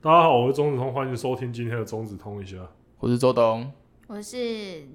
[0.00, 2.56] 大家好，我是钟子通，欢迎收听今天的钟子通一下。
[3.00, 3.68] 我是周东，
[4.06, 4.86] 我是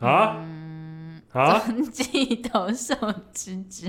[0.00, 2.92] 啊、嗯、啊，中继投手
[3.32, 3.88] 之之，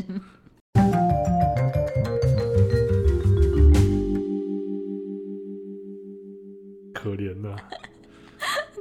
[6.94, 7.56] 可怜呐。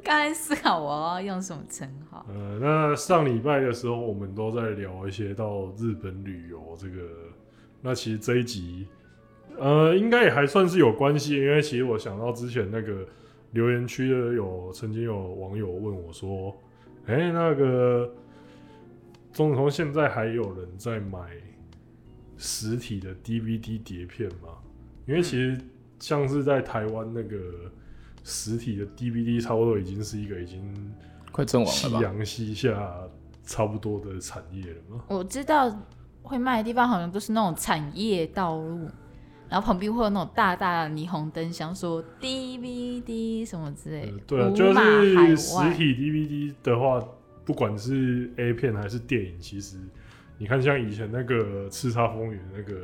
[0.04, 2.26] 刚才思考我要用什么称号。
[2.28, 7.08] 呃，那上礼拜的时候，我们都在聊一些到日本旅游这个。
[7.80, 8.86] 那其实这一集。
[9.58, 13.06] 呃，应该也还算是有关系，因为其实我想到之前那个
[13.52, 16.54] 留言区的有曾经有网友问我说
[17.06, 18.12] ：“哎、欸，那个
[19.32, 21.18] 中子通现在还有人在买
[22.36, 24.48] 实体的 DVD 碟片吗？”
[25.06, 25.56] 因为其实
[26.00, 27.36] 像是在台湾那个
[28.24, 30.92] 实体的 DVD，差不多已经是一个已经
[31.30, 31.98] 快阵亡了吧？
[31.98, 33.02] 夕阳西下
[33.44, 35.04] 差不多的产业了吗。
[35.08, 35.70] 我知道
[36.22, 38.88] 会卖的地方好像都是那种产业道路。
[39.48, 44.12] 然后旁边会有那种大大的霓虹灯箱，说 DVD 什么之类的。
[44.12, 47.00] 呃、对啊，就是实体 DVD 的话，
[47.44, 49.76] 不管是 A 片还是电影，其实
[50.38, 52.80] 你看像以前那个《叱咤风云》那个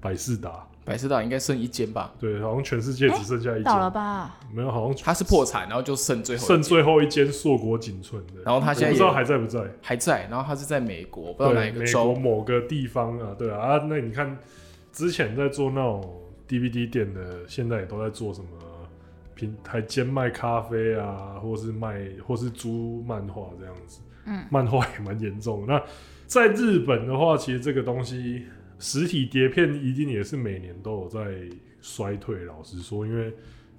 [0.00, 2.12] 百事达，百事达应该剩一间吧？
[2.18, 3.62] 对，好像全世界只剩下一间。
[3.62, 4.36] 倒了吧？
[4.52, 8.42] 没有，好像它是破产，然后就剩最后剩最后一间硕果仅存的。
[8.44, 9.60] 然后他现在不知道还在不在？
[9.82, 10.26] 还在。
[10.30, 13.34] 然后他是在美国，不知道哪一个州，某个地方啊？
[13.38, 14.36] 对啊，啊，那你看。
[14.92, 18.48] 之前在做那种 DVD 店的，现在也都在做什么
[19.34, 24.00] 平台兼卖咖啡啊，或是卖或是租漫画这样子。
[24.26, 25.72] 嗯，漫画也蛮严重的。
[25.72, 25.82] 那
[26.26, 28.44] 在日本的话，其实这个东西
[28.78, 31.48] 实体碟片一定也是每年都有在
[31.80, 32.44] 衰退。
[32.44, 33.32] 老实说，因为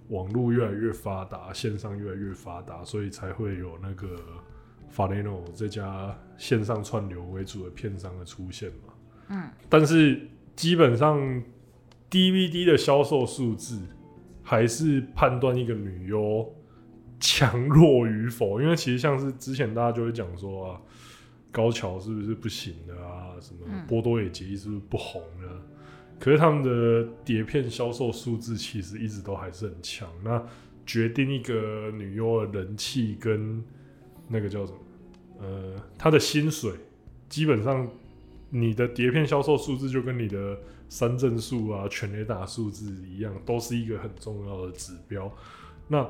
[0.08, 4.16] 网络越来越发达，线上越来越发达，所以才会有那个
[4.96, 8.94] Faleno 这家线上串流为主的片商的出现嘛。
[9.28, 10.20] 嗯，但是。
[10.56, 11.44] 基本上
[12.10, 13.80] ，DVD 的销售数字
[14.44, 16.54] 还是判断一个女优
[17.20, 20.82] 强弱与否，因为其实像是之前大家就会讲说啊，
[21.52, 23.32] 高桥是不是不行的啊？
[23.40, 25.62] 什么波多野结衣是不是不红了？
[26.20, 30.08] 可是他们的碟片销售数字其实一直都还是很强。
[30.24, 30.44] 那
[30.86, 33.64] 决定一个女优的人气跟
[34.28, 34.80] 那个叫什么？
[35.40, 36.74] 呃，她的薪水
[37.30, 37.90] 基本上。
[38.54, 45.32] 你的碟片销售数字就跟你的三振数啊、全垒打数字一样，都是一个很重要的指标。
[45.88, 46.06] 那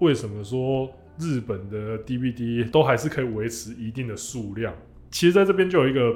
[0.00, 4.74] 为什么说日本的 DVD 都还是可以维持一定的数量？
[5.12, 6.14] 其实在这边就有一个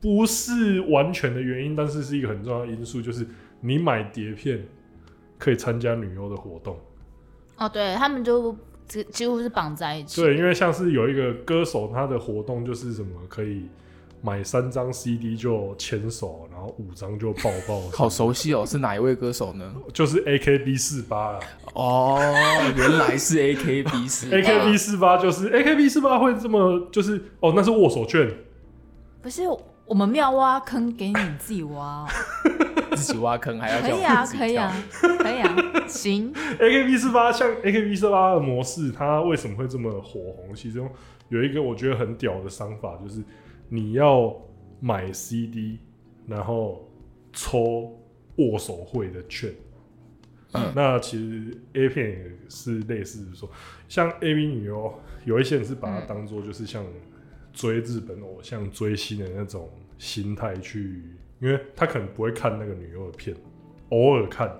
[0.00, 3.24] 不是完全的原因，但是是一个很重要的因素，就是
[3.60, 4.66] 你买碟片
[5.38, 6.76] 可以参加女优的活动。
[7.56, 8.56] 哦，对，他们就
[8.88, 10.20] 几乎是绑在一起。
[10.20, 13.68] 对，因为像是有一个歌手，他的活动就是什么可以。
[14.24, 17.80] 买三张 CD 就牵手，然后五张就抱抱。
[17.90, 19.74] 好熟悉哦，是哪一位歌手呢？
[19.92, 21.40] 就是 AKB 四八啊。
[21.74, 22.20] 哦，
[22.76, 24.30] 原来是 AKB 四。
[24.30, 28.32] AKB 四八就是 AKB 四八会这么就是哦，那是握手券。
[29.20, 29.42] 不是，
[29.86, 32.06] 我们没有挖坑给你，你自己挖。
[32.94, 34.72] 自己挖坑还要可以啊，可以啊，
[35.18, 35.56] 可以啊，
[35.88, 36.32] 行。
[36.60, 40.54] AKB 四八像 AKB 四八的模式，它为什么会这么火红？
[40.54, 40.88] 其中
[41.28, 43.20] 有一个我觉得很屌的商法，就是。
[43.74, 44.38] 你要
[44.80, 45.78] 买 CD，
[46.26, 46.86] 然后
[47.32, 47.98] 抽
[48.36, 49.50] 握手会的券。
[50.52, 53.50] 嗯，那其实 A 片也是类似说，
[53.88, 54.92] 像 AV 女优，
[55.24, 56.84] 有一些人是把它当做就是像
[57.50, 61.02] 追日本偶像追星的那种心态去，
[61.40, 63.34] 因为他可能不会看那个女优的片，
[63.88, 64.54] 偶尔看，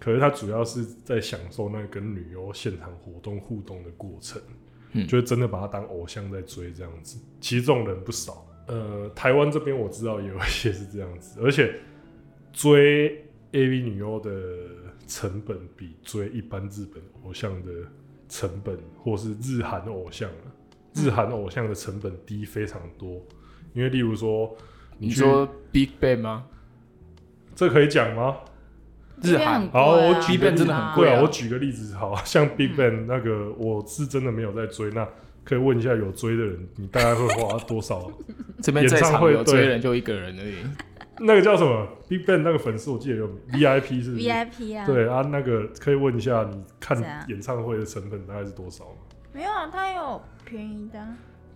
[0.00, 4.40] 可是他主要是在享受那个跟女优现场活动互动的过程。
[4.92, 8.46] 嗯，就是真的把他当偶像在追这样子，其实这种人不少。
[8.66, 11.74] 呃，台湾这边我知道也有一些是这样子，而且
[12.52, 14.30] 追 AV 女优的
[15.06, 17.72] 成本比追一般日本偶像的
[18.28, 20.52] 成本，或是日韩偶像啊，
[20.94, 23.22] 日韩偶像的成本低非常多。
[23.72, 24.54] 因为例如说，
[24.98, 26.46] 你说 Big Bang 吗？
[27.54, 28.36] 这可以讲吗？
[29.22, 31.20] 日韩、啊、好，我举 Big Bang 真的很贵啊！
[31.22, 34.90] 我举个例子，好像 Big Bang 那个，我是真的没有在追。
[34.90, 35.06] 那
[35.44, 38.10] 可以问一下有追的人，你大概会花多少？
[38.62, 40.54] 这边在场有追人就一个人而已。
[41.20, 44.86] 那个叫什么 Big Bang 那个粉丝，我记得有 VIP 是？VIP 啊。
[44.86, 46.96] 对啊，那个可以问一下，你看
[47.28, 48.90] 演唱会的成本大概是多少吗？
[49.32, 50.98] 没有啊，他有便宜的。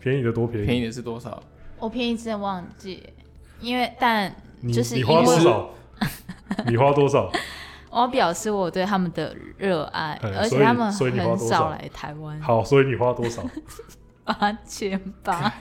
[0.01, 0.67] 便宜的多便宜？
[0.67, 1.41] 便宜的是多少？
[1.79, 3.03] 我便宜真的忘记，
[3.61, 4.35] 因为但
[4.73, 5.71] 就是你花多少？
[6.67, 7.31] 你花多少？
[7.91, 12.41] 我表示我对他们的热爱，而且他们很少来台湾。
[12.41, 13.45] 好，所以你花多少？
[14.25, 15.53] 八千八。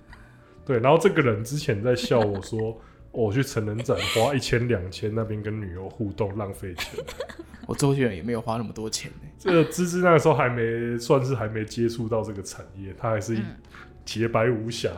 [0.64, 2.80] 对，然后这个人之前在笑我说
[3.12, 7.04] ：“我去成人展花一千两千，那边跟女优互动浪费钱。
[7.66, 9.28] 我周杰伦也没有花那么多钱呢。
[9.38, 13.36] 这个芝芝那个时候还没算是还没接触到这个产业，他还是
[14.04, 14.90] 洁白无瑕，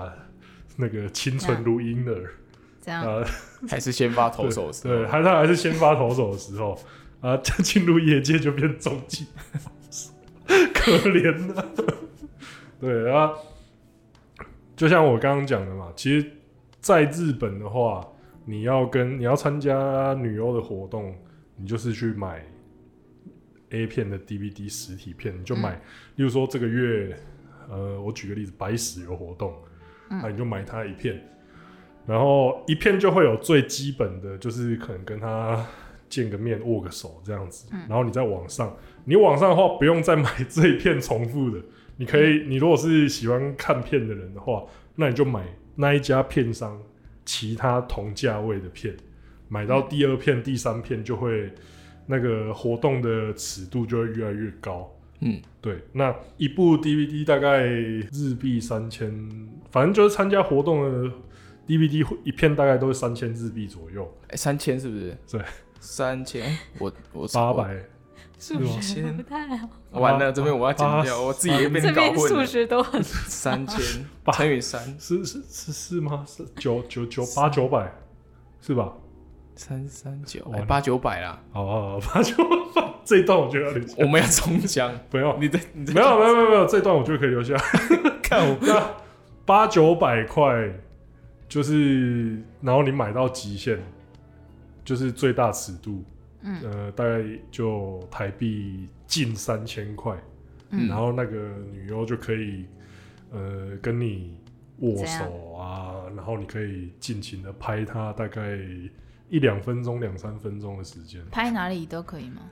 [0.76, 2.34] 那个清纯如婴儿。
[2.80, 3.24] 这样，呃、
[3.66, 6.78] 还是先发投手的时候，对，还他还是先发投手的时候
[7.20, 9.26] 啊，进入业界就变中继，
[10.74, 11.66] 可怜了。
[12.78, 13.32] 对啊，
[14.76, 16.32] 就像我刚刚讲的嘛，其实。
[16.80, 18.06] 在日本的话，
[18.44, 21.12] 你要跟你要参加女优的活动，
[21.56, 22.42] 你就是去买
[23.70, 25.80] A 片的 DVD 实体片，你就买，嗯、
[26.14, 27.18] 例如说这个月，
[27.68, 29.52] 呃，我举个例子，白石有活动，
[30.08, 31.20] 那、嗯、你就买它一片，
[32.08, 35.64] 然后一片就会有最基本的就是可能跟他
[36.08, 38.74] 见个面、握个手这样子，嗯、然后你在网上，
[39.04, 41.60] 你网上的话不用再买这一片重复的，
[41.98, 44.64] 你可以，你如果是喜欢看片的人的话，
[44.96, 45.44] 那你就买。
[45.80, 46.76] 那一家片商
[47.24, 48.96] 其他同价位的片，
[49.48, 51.52] 买到第二片、嗯、第三片就会
[52.06, 54.92] 那个活动的尺度就会越来越高。
[55.20, 55.78] 嗯，对。
[55.92, 59.08] 那一部 DVD 大概日币三千，
[59.70, 61.12] 反正就是参加活动的
[61.68, 64.02] DVD 一片大概都是三千日币左右。
[64.24, 65.16] 哎、欸，三千是不是？
[65.30, 65.40] 对，
[65.78, 66.58] 三千。
[66.78, 67.76] 我我八百。
[68.40, 72.28] 数学不太好，完了这边我要剪掉，我自己也被你搞混了。
[72.28, 73.80] 数学都很三千
[74.32, 76.24] 乘以三，是是是是吗？
[76.24, 77.92] 是九九九八九百，
[78.60, 78.92] 是吧？
[79.56, 81.42] 三三九八九百啦。
[81.52, 82.32] 哦，八九
[82.76, 87.56] 百这一段我觉得，我们要重讲， 不用你的，没有没有没有没有，这一段我觉得可以留下。
[88.22, 88.94] 看我那
[89.44, 90.44] 八九百块，
[91.48, 93.78] 就是然后你买到极限，
[94.84, 96.04] 就是最大尺度。
[96.42, 100.16] 嗯、呃，大概就台币近三千块，
[100.70, 102.64] 嗯、然后那个女优就可以，
[103.32, 104.38] 呃，跟你
[104.78, 108.56] 握手啊，然后你可以尽情的拍她，大概
[109.28, 111.20] 一两分钟、两三分钟的时间。
[111.32, 112.42] 拍哪里都可以吗？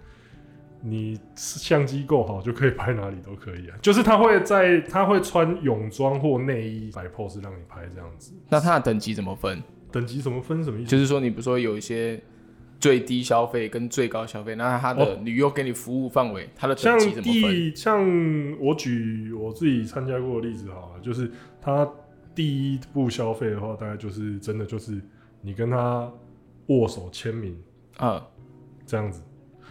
[0.88, 3.76] 你相机够好，就可以拍哪里都可以啊。
[3.82, 8.32] 就是他会在，他会穿泳装或内衣摆 pose 让你拍这样子。
[8.48, 9.62] 那他的等级怎么分？
[9.90, 10.62] 等级怎么分？
[10.62, 10.90] 什么意思？
[10.90, 12.22] 就是说，你比如说有一些。
[12.78, 17.74] 最低消费跟最高消费，那他的旅游给你服务范围，哦、他的等级怎么分？
[17.74, 21.90] 像我举我自己参加过的例子好了，就是他
[22.34, 25.00] 第一步消费的话，大概就是真的就是
[25.40, 26.12] 你跟他
[26.66, 27.56] 握手签名
[27.96, 28.22] 啊，
[28.84, 29.22] 这样子，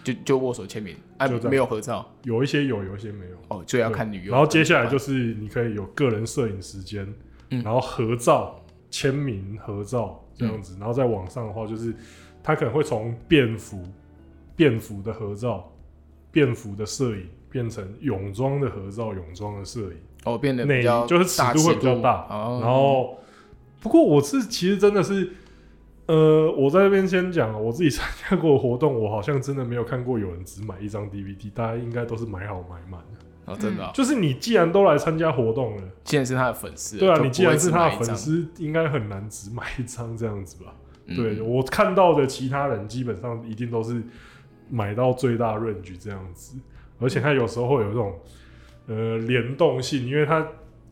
[0.06, 3.36] 就就握手签名，哎、啊，没有合照，有一些有，有一些没有。
[3.50, 4.32] 哦，就要看女优。
[4.32, 7.12] 然后接下来就是你可以有个人摄影时间，
[7.50, 11.94] 嗯、然后合照、签名、合照这样子，嗯、然后在网上的话就是。
[12.48, 13.82] 他可能会从便服、
[14.56, 15.68] 便服的合照、
[16.30, 19.98] 便服的摄影，变成泳装的合照、泳装的摄影。
[20.26, 22.28] 哦，变得比较就是尺度会比较大。
[22.30, 23.18] 哦、然后，
[23.82, 25.28] 不过我是其实真的是，
[26.08, 33.20] 呃，我在这边先讲，我自己参加过活动，我好像真的没有看过有人只买一张 DVD，大家应该都是买好买满的。
[33.46, 40.74] 哦，真的、哦，就是你既然都来参加活动了，既然是他的粉丝，对啊，你既然是他的粉丝，应该很难只买一张这样子吧？
[41.16, 44.02] 对，我看到的其他人基本上一定都是
[44.70, 46.58] 买到最大 range 这样子，
[47.00, 48.20] 而且他有时候会有这种
[48.88, 50.48] 呃联动性，因为他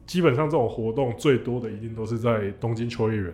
[0.05, 3.33] 基本上这种活动最多的一定都是在东京秋叶原，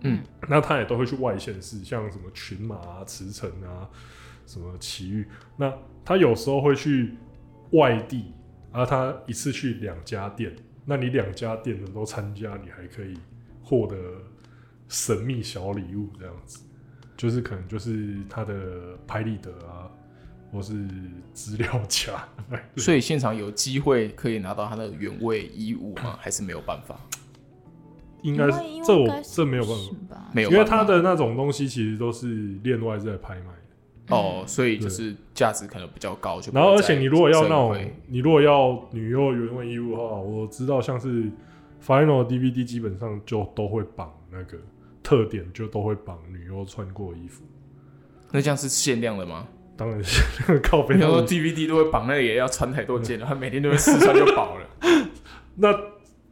[0.00, 3.88] 嗯，那他也都会去外县市，像什么群马啊、茨城啊、
[4.46, 5.26] 什么奇遇，
[5.56, 5.72] 那
[6.04, 7.14] 他有时候会去
[7.72, 8.32] 外地，
[8.72, 10.54] 而他一次去两家店，
[10.84, 13.18] 那你两家店的都参加，你还可以
[13.62, 13.96] 获得。
[14.88, 16.60] 神秘小礼物这样子，
[17.16, 19.90] 就是可能就是他的拍立得啊，
[20.52, 20.88] 或是
[21.34, 22.12] 资料夹。
[22.78, 26.16] 所以现场有机会可以拿到他的原味衣物吗？
[26.20, 27.00] 还是没有办法？
[28.26, 29.72] 应该是这我这没有办
[30.08, 32.26] 法，没有，因为他的那种东西其实都是
[32.62, 33.46] 另外在拍卖
[34.06, 36.40] 的哦，所以就是价值可能比较高。
[36.40, 37.76] 就然后而且你如果要那种，
[38.08, 41.30] 你如果要女优原味衣物的话，我知道像是
[41.84, 44.58] Final DVD 基本上就都会绑那个。
[45.02, 47.44] 特点就都会绑女优穿过衣服，
[48.32, 49.46] 那这样是限量的吗？
[49.76, 50.96] 当然是靠背。
[50.96, 54.66] 然后 DVD 都会绑，那个也要穿太多件了， 他每天都会试穿就饱了。
[55.54, 55.72] 那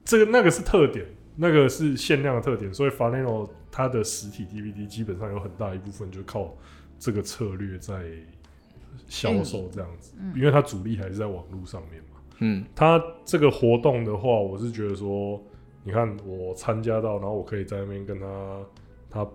[0.04, 6.56] 这个那个是特点，那个是限量的特点，所以 Faneno 它的实体 DVD 基本上有很大一部分就靠
[6.98, 8.04] 这个策略在
[9.06, 12.20] 销售这样子，因为它主力还是在网络上面嘛。
[12.38, 15.42] 嗯，它这个活动的话，我是觉得说。
[15.86, 18.60] 你看我参加到，然后我可以在那边跟他，
[19.10, 19.28] 他，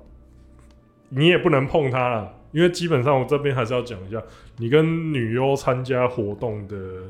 [1.10, 4.20] 你也不能碰他了，因为基本上我这边还是要讲一下，
[4.58, 7.04] 你跟女优参加活动的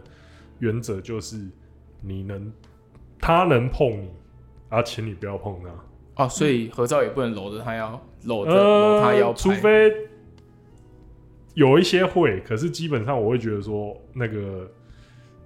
[0.60, 1.40] 原则就是，
[2.02, 2.52] 你能，
[3.18, 4.10] 他能碰你，
[4.70, 6.24] 啊，请你不要碰他。
[6.24, 9.94] 哦，所以合照也不能搂着他腰，搂着呃搂他腰拍，除非
[11.54, 14.70] 有一些会，可是基本上我会觉得说那个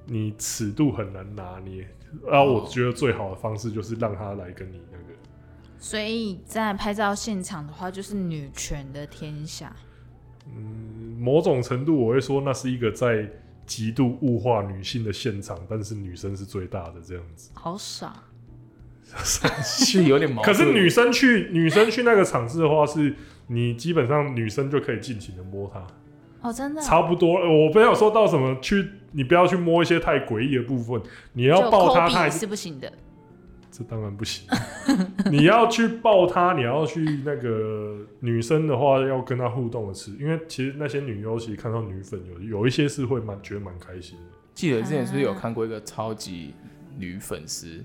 [0.05, 1.83] 你尺度很难拿捏。
[2.27, 5.03] 啊，哦我觉得最好的方式就是让他来跟你那个。
[5.79, 9.75] 所以在拍照现场的话，就是女权的天下。
[10.45, 13.27] 嗯，某种程度我会说那是一个在
[13.65, 17.49] 极度物化女性的现场，但是女生是最大的这样子。
[17.53, 18.13] 好爽，
[19.63, 20.53] 是有点矛盾。
[20.55, 23.13] 可是女生去女生去那个场次的话，是
[23.47, 25.85] 你基本上女生就可以尽情的摸她。
[26.41, 31.01] 哦，真的哦，差不多，呃我不要说到什么去，你不要去摸一些太诡异的部分。
[31.33, 32.91] 你要抱他，就抠鼻他还是是不行的。
[33.71, 34.47] 这当然不行。
[35.31, 44.37] 你要去抱它，你要去那个女生的话，要跟她互动的吃，因为其实那些女优其实看到女粉有有一些是会蛮觉得蛮开心的。
[44.53, 46.53] 记得之前是不是有看过一个超级
[46.99, 47.83] 女粉丝，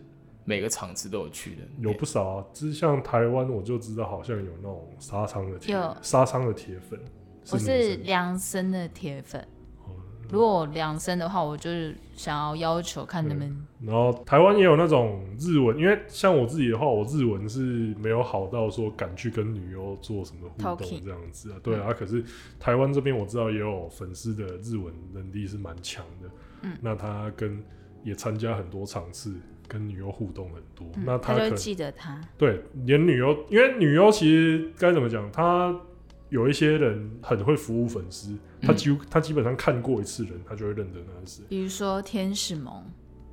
[0.49, 1.63] 每个场次都有去的？
[1.79, 6.99] 有不少啊，之像台湾我就知道好像有那种沙仓的铁有沙仓的铁粉，
[7.53, 9.47] 我是量身的铁粉
[9.85, 9.93] 哦。
[10.31, 17.61] 如果量身的话，我就是想要要求看能不能然后台湾也有那种日文，因为像我自己的话，我日文是
[17.99, 21.59] 没有好到说敢去跟女优做什么互动这样子啊。
[21.63, 22.25] 对啊，可是
[22.59, 26.31] 台湾这边我知道也有粉丝的日文能力是蛮强的。
[26.63, 27.63] 嗯，那他跟
[28.03, 29.35] 也参加很多场次，
[29.69, 30.87] 跟女优互动很多。
[30.97, 32.21] 嗯那他记得他。
[32.37, 35.79] 对连女优，因为女优其实该怎么讲，她
[36.31, 41.45] 有一些人很会服务粉丝，她几乎他基本上看过一次人，她就会认得那是谁。
[41.49, 42.85] 比如说天使萌，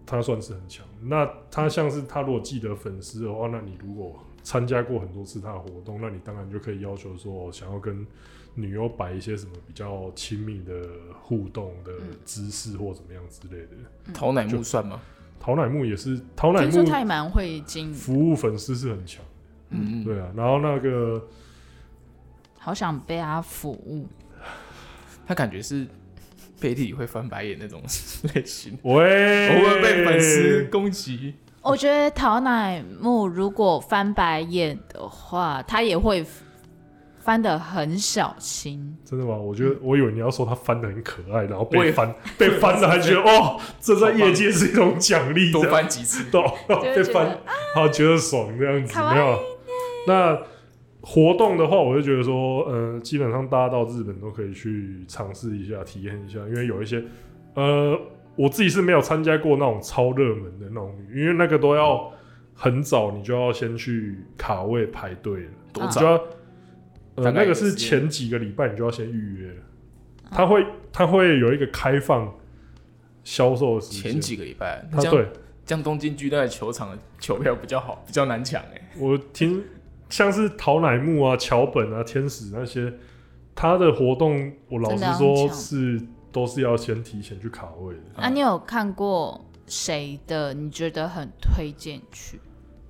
[0.06, 0.86] 她算是很强。
[1.01, 8.06] 那她像是他如果记得粉丝的话，那你如果参加过很多次他的活动，那你当然就可以要求说，想要跟
[8.54, 10.88] 女优摆一些什么比较亲密的
[11.22, 11.92] 互动的
[12.24, 13.72] 姿势或怎么样之类的。
[14.13, 15.01] 桃乃木算吗？
[15.46, 19.24] 桃乃木也是，陶乃听说木他也蛮会经营，服务粉丝是很强。
[19.70, 21.24] 嗯，对啊，然后那个
[22.58, 24.08] 好想被他服务。
[25.28, 25.86] 他感觉是
[26.60, 27.80] 背地里会翻白眼那种
[28.34, 31.36] 类型，喂，我会被粉丝攻击。
[31.62, 36.25] 我觉得陶乃木如果翻白眼的话，他也会
[37.25, 38.96] 翻的很小心。
[39.03, 39.36] 真的吗？
[39.36, 47.41] 我觉得我以为你要说他翻的很可爱，然后被翻 被翻的还觉得 哦，这在业界是一种奖励，多 翻几次，到被翻得，
[47.74, 49.39] 好觉得爽这样子，没有啊。
[50.08, 50.39] 那
[51.01, 57.03] 活动的话，我就觉得说，呃，基本上大家到日本都可以去尝试一下、体验一下，因为有一些，
[57.55, 58.00] 呃，
[58.36, 62.12] 我自己是没有参加过那种超热门的那种，因为那个都要
[62.53, 66.20] 很早，你就要先去卡位排队了，多早
[67.15, 69.62] 呃，那个是前几个礼拜你就要先预约了，
[70.31, 72.34] 他会他会有一个开放
[73.24, 75.27] 销售的时间，前几个礼拜，他对。
[75.65, 78.91] 像东京巨蛋的球场的球票比较好，比较难抢哎。
[79.00, 79.63] 我听
[80.12, 82.93] 像是桃乃木啊、桥本啊、天使那些，
[83.55, 86.00] 他的活动，我老实说是
[86.31, 88.22] 都是要先提前去卡位的。
[88.22, 90.53] 啊，你有看过谁的？
[90.53, 92.39] 你觉得很推荐去？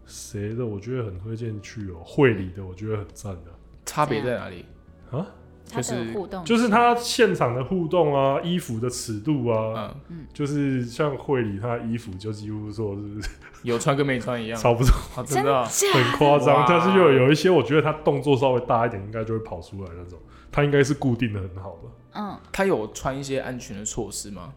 [0.05, 0.65] 谁的？
[0.65, 3.51] 我觉得很推荐去哦、会理的我觉得很赞的
[3.85, 4.65] 差别在哪里？
[5.11, 5.25] 啊，
[5.65, 13.29] 就是互动就是他现场的互动啊，衣服的尺度啊，嗯，就是像会理他的衣服就几乎说是
[13.63, 16.65] 有穿跟没穿一样，差不多，啊真的很夸张。
[16.67, 20.19] 但是又有一些，我觉得他动作稍微大一点，应该就会跑出来那种。
[20.51, 24.53] 他应该是固定的很好的，嗯，他有穿一些安全的措施吗？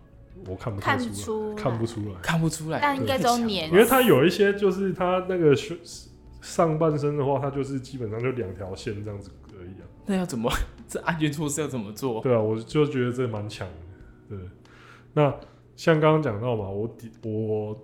[0.46, 2.20] 我看不太看不出出来，看不出来。
[2.22, 3.68] 看不出来，但应该都黏。
[3.70, 5.76] 因为他有一些就是他那个胸
[6.40, 9.86] 上半身的话，它就是基本上就两条线这样子而已啊。
[10.06, 10.50] 那要怎么？
[10.88, 12.20] 这安全措施要怎么做？
[12.22, 14.36] 对啊，我就觉得这蛮强的。
[14.36, 14.38] 对，
[15.12, 15.34] 那
[15.76, 17.78] 像刚刚讲到嘛，我我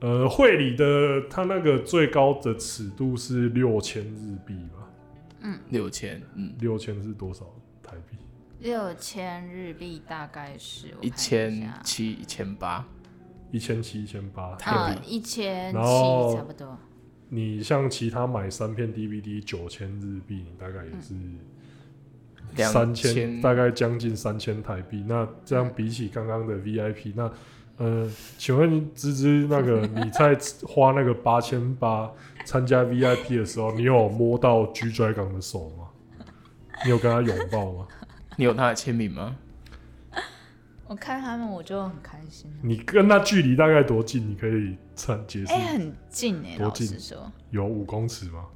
[0.00, 4.90] 呃会理的它那个最高的尺度是六千日币吧？
[5.42, 7.46] 嗯六千，嗯，六千是多少
[7.82, 8.16] 台币？
[8.58, 12.84] 六千日币大概是一千七、一千八，
[13.50, 15.08] 一千七、一千八台嗯币。
[15.08, 15.78] 一千七
[16.34, 16.76] 差不多。
[17.32, 21.14] 你像其他买三片 DVD 九千日币，你大概也是
[22.56, 25.04] 两三千，千大概将近三千台币。
[25.06, 27.32] 那这样比起刚刚的 VIP，那
[27.76, 32.10] 呃，请问芝芝，那个 你在花那个八千八
[32.44, 35.86] 参加 VIP 的时候，你有摸到 G Dragon 的手吗？
[36.84, 37.86] 你有跟他拥抱吗？
[38.36, 39.36] 你有他的签名吗？
[40.90, 42.52] 我看他们我就很开心。
[42.64, 44.28] 你跟他距离大概多近？
[44.28, 45.52] 你可以参解释？
[45.52, 48.46] 哎、很近哎、老多近实说，有五公尺吗？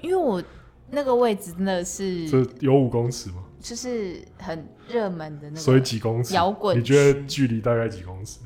[0.00, 0.42] 因为我
[0.90, 3.44] 那个位置真的是这有五公尺吗？
[3.60, 6.34] 就是很热门的那个，所以几公尺？
[6.34, 8.40] 摇滚你觉得距离大概几公尺？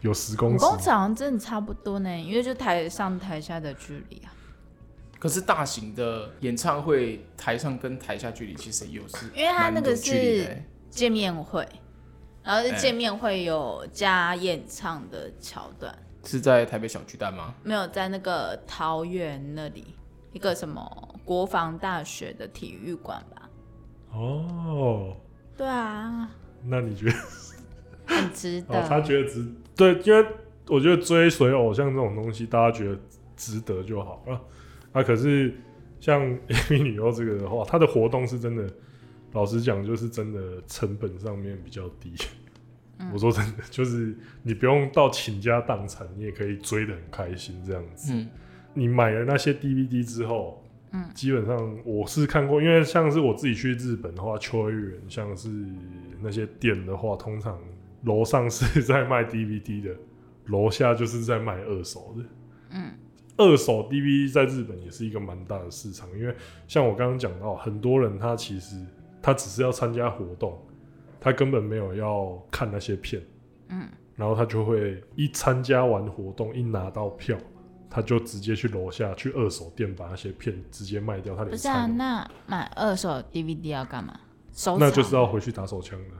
[0.00, 0.64] 有十公五尺。
[0.64, 4.34] 公尺好像真的差不多呢，因为就台上台下的距离啊。
[5.20, 10.48] 可是大型的演唱会，台上跟台下距离其实也有是，因为它那个是离
[10.90, 11.66] 见面会，
[12.42, 17.54] 然后是见面会有加演唱的桥段，是在台北小巨蛋吗？
[17.62, 19.94] 没有在那个桃园那里
[20.32, 23.50] 一个什么国防大学的体育馆吧？
[24.12, 25.16] 哦，
[25.56, 26.30] 对啊，
[26.64, 27.16] 那你觉得？
[28.06, 28.80] 很值得。
[28.80, 30.26] 哦，他觉得值对，因为
[30.66, 32.98] 我觉得追随偶像这种东西，大家觉得
[33.36, 34.40] 值得就好了。
[34.92, 35.54] 啊，可是
[36.00, 38.66] 像 AV 女优这个的话，它的活动是真的，
[39.32, 42.14] 老实讲，就是真的成本上面比较低。
[42.98, 48.12] 嗯、我说真的，就是你不用到倾家荡产，你也可以追得很开心这样子。
[48.12, 48.28] 嗯，
[48.74, 55.48] 你买了那些 DVD 之后，嗯，基本上我是看过，因为像是我自己去日本的话，秋叶原像是
[56.20, 57.56] 那些店的话，通常
[58.02, 59.94] 楼上是在卖 DVD 的，
[60.46, 62.24] 楼下就是在卖二手的。
[62.70, 62.90] 嗯，
[63.36, 66.34] 二手 DVD 在日本也是一个蛮大的市场，因为
[66.66, 68.76] 像我刚刚讲到，很多人他其实
[69.28, 70.58] 他只是要参加活动，
[71.20, 73.22] 他根本没有要看那些片，
[73.68, 77.36] 嗯，然后他就会一参加完活动，一拿到票，
[77.90, 81.36] 他就直接去楼下去二手店把那些片直接卖掉。
[81.36, 84.18] 他连不是啊，那买二手 DVD 要干嘛？
[84.50, 84.88] 收藏？
[84.88, 86.14] 那就是要回去打手枪的，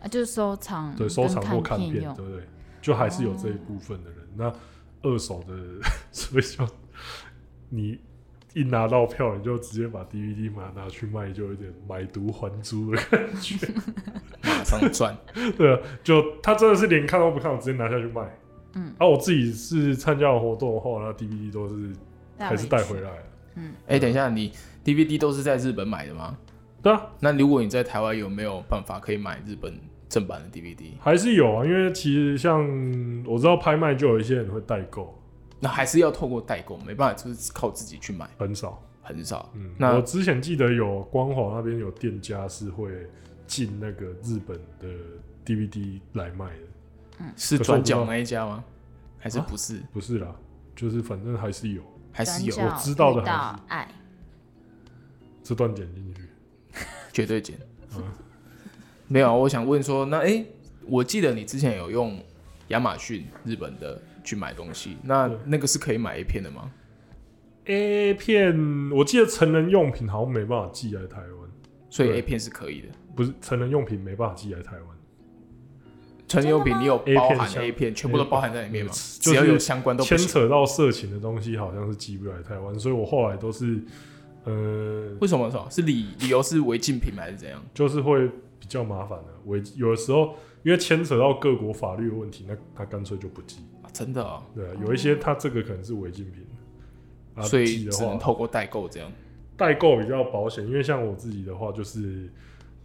[0.00, 2.42] 啊，就是收藏，对，收藏或看片，对不对？
[2.80, 4.20] 就还是有这一部分的人。
[4.34, 4.50] 那
[5.02, 5.54] 二手的，
[6.10, 6.66] 所以就
[7.68, 8.00] 你
[8.54, 13.68] 一拿到票，你就直接把 DVD 嘛拿去卖，就有点买椟还珠的感觉。
[14.42, 15.16] 马上赚。
[15.58, 18.22] 对啊，就他真的是连看都不看，我直接拿下去卖。
[18.74, 21.92] 嗯，啊，我自己是参加完活动后，那 DVD 都是
[22.38, 23.10] 还是带回来。
[23.56, 24.52] 嗯，哎、欸，等一下，你
[24.84, 26.36] DVD 都是在日本买的吗？
[26.82, 29.72] 对啊，那如果你在台湾有没有办法可以买日本
[30.08, 30.92] 正版的 DVD？
[31.00, 32.60] 还是有啊，因为其实像
[33.24, 35.18] 我知道拍卖就有一些人会代购，
[35.64, 38.80] 那还是要透过代购，没办法，就是靠自己去买，很少。
[39.02, 39.50] 很少。
[39.54, 42.90] 嗯，那我之前记得有光华那边有店家是会
[43.46, 44.88] 进那个日本的
[45.44, 48.64] DVD 来卖的，是转角那一家吗？
[49.18, 49.80] 还是不是？
[49.92, 50.34] 不是啦，
[50.74, 53.30] 就是反正还是有，还是有我知道的
[53.68, 53.86] 爱，
[55.42, 56.22] 这段剪进去。
[57.12, 57.58] 绝对剪。
[57.96, 58.02] 嗯
[59.06, 60.46] 没有，我想问说，那哎、欸，
[60.86, 62.18] 我记得你之前有用
[62.68, 66.70] 亚马逊日本的去买东西，那那个是可以买 A 片的吗
[67.66, 71.50] ？A 片，我记得成人用品好像没办法寄来台湾，
[71.88, 72.88] 所以 A 片是可以的。
[73.14, 74.86] 不是成人用品没办法寄来台湾。
[76.26, 78.90] 成人用品你有包 A 片含 A 片，全部都包含在里面吗？
[78.90, 80.18] 就是只要有相关都牵。
[80.18, 83.78] 扯到色情的东西，好像是寄不来台湾，所以我后来都是，
[84.44, 85.68] 呃，为什么说？
[85.70, 87.62] 是理理由是违禁品还是怎样？
[87.72, 88.26] 就是会
[88.58, 89.26] 比较麻烦的。
[89.44, 90.34] 违有的时候
[90.64, 93.58] 因为牵扯到各国法律的问题，那他干脆就不寄。
[93.94, 96.44] 啊、真的啊、对啊，有一些他这个可能是违禁品，
[97.34, 99.10] 啊，所以只能透过代购这样。
[99.56, 102.28] 代购比较保险，因为像我自己的话，就是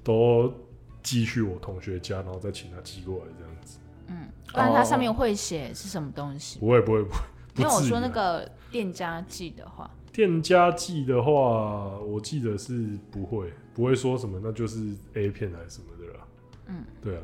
[0.04, 0.54] 都
[1.02, 3.80] 寄去我同学家，然后再请他寄过来这样子。
[4.06, 6.60] 嗯，不然它上面会写是什么东西。
[6.60, 7.18] 不会不会不会，
[7.56, 16.28] 因为 我说那个店家寄的话，店家寄的话，我记得是不会不会说什么，那就是 A 片还是什么的啦。
[16.68, 17.24] 嗯，对啊。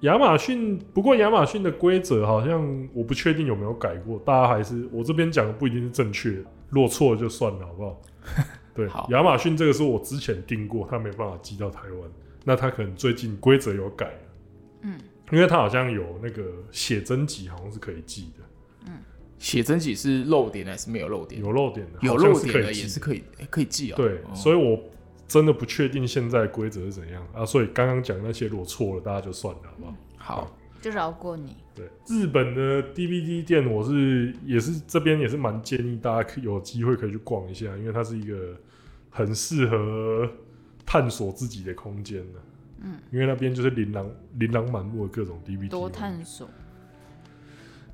[0.00, 8.02] 亚马逊不过亚马逊的规则好像我不确定有没有改过，大家还是我这边讲的不一定是正确的，若错了就算了，好不好？
[8.74, 9.08] 对，好。
[9.10, 12.10] 亚马逊这个是我之前订过，他没办法寄到台湾，
[12.44, 14.06] 那他可能最近规则有改。
[14.06, 14.20] 了，
[14.82, 14.98] 嗯，
[15.32, 18.92] 因为他好像有那个写真集，好像是可以寄的，
[19.38, 21.40] 写真集是漏点还是没有漏点？
[21.40, 24.34] 有漏点的，有漏点的是可以也是可以，欸可以寄啊、对，哦。
[24.34, 24.80] 所以我
[25.28, 29.94] 真的不确定现在规则是怎样啊，所以刚刚讲那些如果错了，大家就算了，好不好？
[30.16, 31.54] 好，就饶过你。
[31.74, 38.58] 对，日本的 DVD 店，我是也是这边也是蛮建议大家可有机会可以去逛一下，因为它是一个
[39.10, 40.28] 很适合
[40.86, 42.40] 探索自己的空间的。
[42.80, 46.48] 嗯，因为那边就是琳琅琳琅满目的各种 DVD，多探索。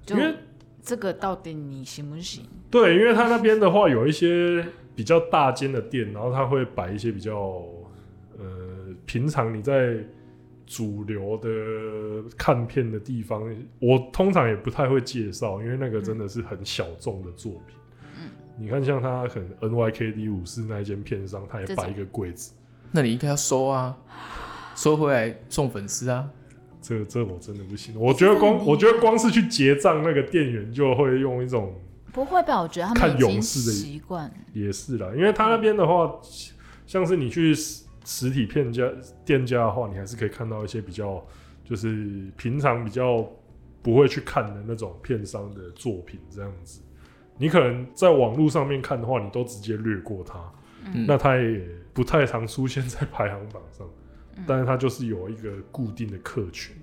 [0.07, 0.35] 就因为
[0.83, 2.47] 这个到底你行不行？
[2.71, 7.65] 对，因为他那边的话有一些比较大间的店，然后他会摆一些比较
[8.39, 8.47] 呃
[9.05, 9.97] 平常你在
[10.65, 13.43] 主流的看片的地方，
[13.81, 17.77] 我通常也不太会介绍，因为那个真的是很小众的作品。
[18.19, 22.53] 嗯，你看像他可能 NYKD 五四那一间片商，他也摆一个柜子，
[22.93, 23.97] 那你应该要收啊，
[24.77, 26.31] 收回来送粉丝啊。
[26.81, 31.75] 这这我真的不行，我觉得光我觉得光是去结账，那个店员就会用一种。
[32.15, 32.63] 不会吧？
[32.63, 34.33] 我觉得他们看已经勇士的习惯。
[34.53, 36.19] 也是啦，因为他那边的话，
[36.87, 38.89] 像是你去实实体片家
[39.25, 41.23] 店家的话，你还是可以看到一些比较，
[41.65, 43.29] 就是平常比较
[43.83, 46.81] 不会去看的那种片商的作品这样子。
[47.37, 50.39] 你可能在网络上面看的话，你都直接略过它，
[50.85, 53.85] 嗯、那它也不太常出现在排行榜上。
[54.37, 56.77] 嗯、但是它就是有一个固定的客群。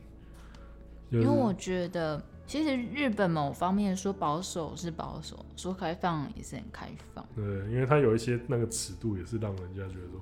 [1.10, 7.26] 就是、因为我觉得，其实日本某方面说保守是保守，说开放也是很开放。
[7.34, 10.22] 对，因为它有一些那个尺度也是让人家觉得说，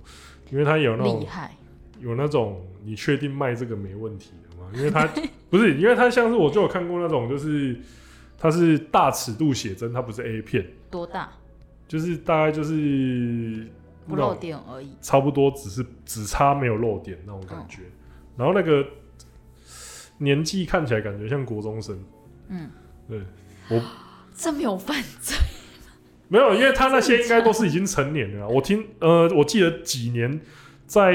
[0.52, 1.56] 因为它有那种厉害，
[2.00, 4.70] 有那种你确定卖这个没问题的吗？
[4.76, 5.10] 因为它
[5.50, 7.76] 不是，因为它像是我就有看过那种就是。
[8.42, 10.66] 它是大尺度写真，它不是 A 片。
[10.90, 11.30] 多大？
[11.90, 13.68] 就是大概就是
[14.08, 17.82] 不露点而已，差不多只是只差没有露点那种感觉。
[17.82, 17.92] 嗯、
[18.38, 18.88] 然后那个
[20.20, 22.02] 年纪看起来感觉像国中生。
[22.50, 22.70] 嗯，
[23.08, 23.22] 对，
[23.70, 23.82] 我
[24.36, 25.38] 这没有犯罪？
[26.28, 28.48] 没有，因为他那些应该都是已经成年了。
[28.48, 30.40] 我听呃，我记得几年
[30.86, 31.14] 在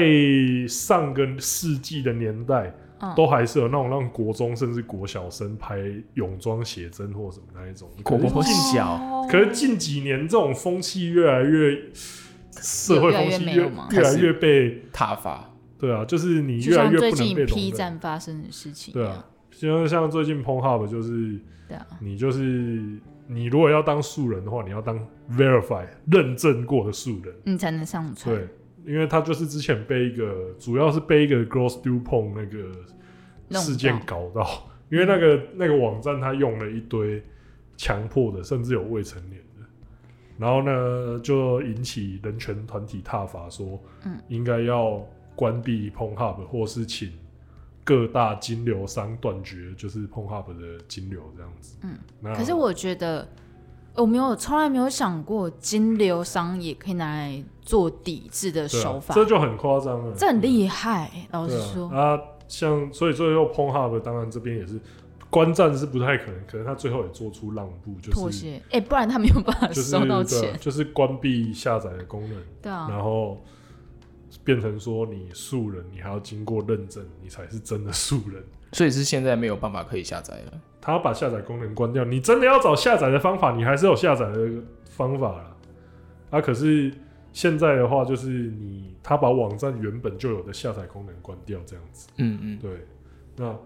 [0.67, 2.75] 上个世纪的年代。
[3.15, 5.77] 都还是有那种让国中甚至国小生拍
[6.15, 9.27] 泳装写真或什么那一种，国小。
[9.29, 11.77] 可是近几年这种风气越来越，
[12.53, 15.51] 社会风气越越来越被挞伐。
[15.77, 17.45] 对啊，就是你越来越不能被。
[17.45, 18.93] P 站发生的事情。
[18.93, 19.23] 对啊，
[19.55, 21.39] 像像最近 Pornhub 就是，
[21.99, 22.41] 你就是
[23.27, 24.99] 你如果要当素人的话，你要当
[25.31, 28.35] verify 认证过的素人，你才能上传。
[28.35, 28.47] 对。
[28.85, 37.23] 因为他就是之前被一个，主要是被一个 Girls Do Porn 那个事件搞到，到因为那个那个网站他用了一堆
[37.75, 39.65] 强迫的，甚至有未成年的，
[40.37, 45.03] 然后呢就引起人权团体挞伐，说，嗯，应该要
[45.35, 47.11] 关闭 Pornhub，或是请
[47.85, 51.77] 各大金流商断绝，就是 Pornhub 的金流这样子。
[51.83, 53.25] 嗯，那可是我觉得。
[53.97, 60.13] 我没有，从来没有想过金流商也可以拿来做抵制的手法，啊、这就很夸张了。
[60.17, 61.87] 这很厉害，嗯、老实说。
[61.87, 64.77] 啊，像所以最后 Pornhub 当然这边也是
[65.29, 68.57] 观战是不太可能，可能他最后也做出让步，就是妥协。
[68.65, 70.41] 哎、欸，不然他没有办法收到钱。
[70.41, 73.41] 就是、就是关闭下载的功能，对啊，然后
[74.45, 78.41] 变成说你素人，你还要经过认证，你才是真的素人。
[78.71, 80.61] 所以是现在没有办法可以下载了。
[80.79, 84.49] 他把下载功能关掉，你真的要找下载的方法，你还是有下载的
[84.85, 85.57] 方法啦。
[86.29, 86.93] 啊，可是
[87.33, 92.07] 现在的话，就是你他把网站原本就有的下载功能关掉，这样子。
[92.17, 92.85] 嗯嗯，对。
[93.37, 93.57] 那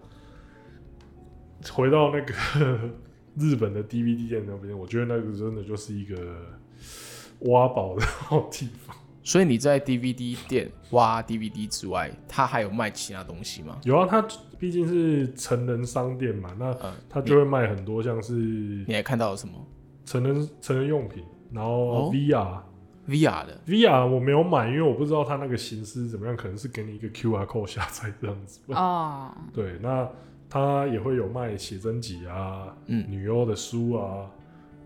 [1.74, 2.34] 回到那个
[3.36, 6.16] 日本的 DVD 店那边，我觉得那个真的就是一个
[7.42, 8.96] 挖宝的好地方。
[9.30, 13.78] 所以你在 DVD 店挖 DVD 之外，他还有卖其他东西吗？
[13.84, 14.26] 有啊，他
[14.58, 16.76] 毕竟是成人商店嘛，那
[17.08, 19.54] 他就会卖很多，像是你还看到了什么？
[20.04, 22.64] 成人成人用品，然后 VR、哦、
[23.08, 28.60] VR 的 VR 我没有买，因为我不知道他那个形式怎么样，可能是给你一个 QR code 下载这样子。
[28.70, 30.10] 哦，对，那
[30.50, 34.26] 他也会有卖写真集啊，嗯，女优的书啊，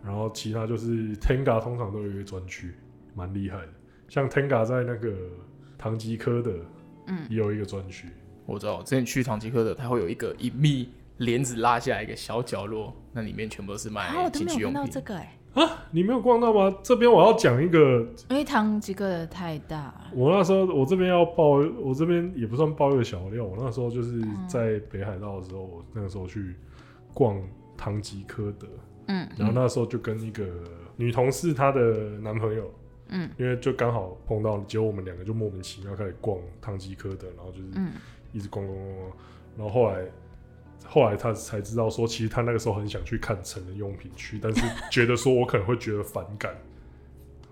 [0.04, 2.76] 然后其他就是 Tenga 通常都有一个专区，
[3.16, 3.70] 蛮厉害的。
[4.14, 5.12] 像 Tenga 在那个
[5.76, 6.54] 唐吉诃德，
[7.08, 8.08] 嗯，也有一个专区。
[8.46, 14.78] 我知道，我之前去唐吉诃德，它会有一个一密帘子拉下来一个小角落，那里面全部都是卖情趣用品。
[14.78, 16.78] 啊、我都没有看到这个哎、欸，啊，你没有逛到吗？
[16.84, 19.92] 这边我要讲一个，因为唐吉诃德太大。
[20.14, 23.44] 我那时候，我这边要爆，我这边也不算爆一个小料。
[23.44, 26.56] 我那时候就是在北海道的时候，我那个时候去
[27.16, 27.42] 逛
[27.76, 28.68] 唐吉诃德，
[29.08, 30.46] 嗯，然后那时候就跟一个
[30.98, 31.82] 女同事她的
[32.20, 32.72] 男朋友。
[33.10, 37.68] 嗯，因为就刚好碰到，结果我们两个就莫名其妙开始逛汤吉科德，然后就是
[38.32, 39.12] 一直逛逛逛逛，
[39.58, 40.06] 然后后来
[40.86, 46.56] 后来他才知道说，其实他那个时候很想去看成人用品区，但是觉得说我可能会觉得反感，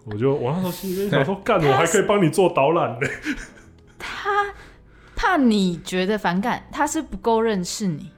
[0.05, 3.07] 我就我那时候心里面想说，干，我还可以帮你做导览呢。
[3.99, 4.53] 他
[5.15, 8.09] 怕你觉得反感，他是不够认识你。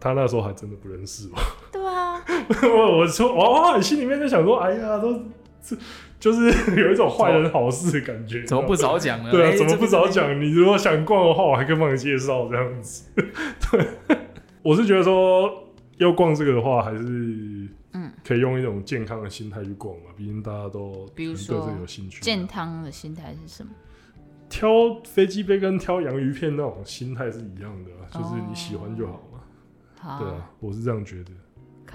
[0.00, 1.38] 他那时候还真的不认识我。
[1.70, 2.24] 对啊，
[2.62, 5.20] 我我说哇，你心里面就想说，哎呀，都这。
[6.20, 6.46] 就是
[6.80, 9.30] 有一种坏人好事的感觉，怎么不早讲呢？
[9.30, 10.40] 对啊，欸、怎么不早讲？
[10.40, 13.10] 你如果想逛的话，我还可以帮你介绍这样子。
[13.70, 13.86] 对，
[14.62, 17.04] 我是觉得说要逛这个的话，还是
[17.92, 20.10] 嗯，可以用一种健康的心态去逛嘛。
[20.16, 22.20] 毕竟大家都对这个有兴趣。
[22.22, 23.70] 健康的心态是什么？
[24.48, 24.70] 挑
[25.04, 29.40] 飞机杯跟挑洋芋片那种心态是一样的，就是你喜欢就好嘛。
[29.98, 31.30] 好，对啊，我是这样觉得。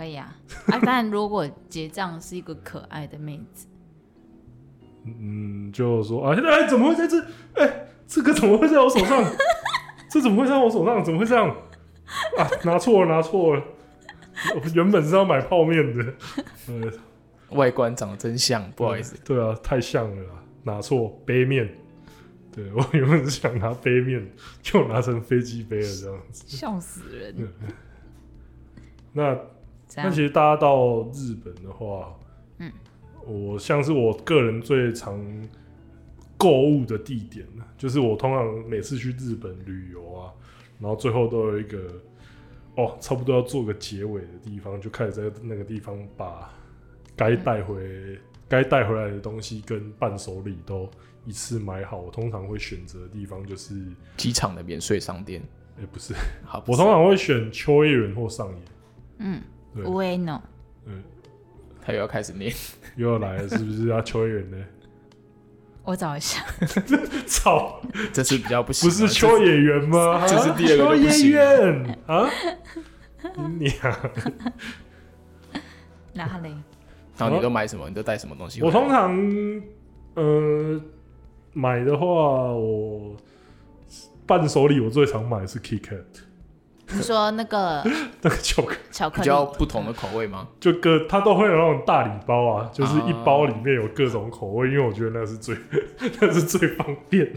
[0.02, 0.36] 可以啊，
[0.66, 3.68] 啊，但如果结账是一个可爱的妹子。
[5.06, 7.22] 嗯，就说啊，现在哎，怎么会在这？
[7.54, 9.24] 哎、欸，这个怎么会在我手上？
[10.10, 11.04] 这怎么会在我手上？
[11.04, 11.48] 怎么会这样？
[12.36, 13.64] 啊，拿错了，拿错了。
[14.56, 16.14] 我原本是要买泡面的，
[16.68, 19.16] 呃，外观长得真像，不好意思。
[19.24, 20.26] 对啊，太像了，
[20.64, 21.70] 拿错杯面。
[22.52, 24.28] 对，我原本是想拿杯面，
[24.64, 26.44] 就拿成飞机杯了，这样子。
[26.48, 27.48] 笑死人。
[29.14, 29.38] 那
[29.98, 32.18] 那其实大家到日本的话，
[32.60, 32.72] 嗯，
[33.26, 35.20] 我像是我个人最常
[36.38, 37.46] 购物的地点，
[37.78, 40.32] 就是我通常每次去日本旅游啊，
[40.80, 41.80] 然后最后都有一个
[42.76, 46.50] 哦，差不多要做个结尾的地方，就开始在那个地方把
[47.16, 50.90] 该带回该带回来的东西跟伴手礼都
[51.26, 52.00] 一次买好。
[52.00, 53.76] 我通常会选择的地方就是
[54.18, 55.42] 机场的免税商店。
[55.78, 58.56] 哎、欸，不是，好， 我通常会选秋叶原或上野。
[59.20, 59.42] 嗯，
[59.76, 60.42] 对，无为呢？
[60.86, 61.02] 嗯，
[61.86, 62.54] 他又要开始念，
[62.98, 64.58] 又要来了，是不是要秋叶原呢？
[65.84, 66.46] 我找一下。
[67.26, 67.82] 操，
[68.14, 70.26] 这次比较不行，不是秋野原吗？
[70.28, 72.30] 这是第二个不行秋叶原啊！
[73.60, 74.12] 你啊，
[76.14, 76.56] 哪里？
[77.18, 77.88] 然后你都买什么？
[77.88, 78.62] 你都带什么东西？
[78.62, 79.16] 我通常
[80.16, 80.82] 呃
[81.54, 83.16] 买的话，我
[84.26, 86.04] 伴手礼我最常买的是 KitKat。
[86.94, 87.82] 你说那个
[88.22, 90.48] 那个巧克巧克力比较不同的口味吗？
[90.60, 95.56] 就各它都会有那种大礼包啊，就是一包里面有各种口味，因为我觉得那是最
[96.20, 97.32] 那是最方便。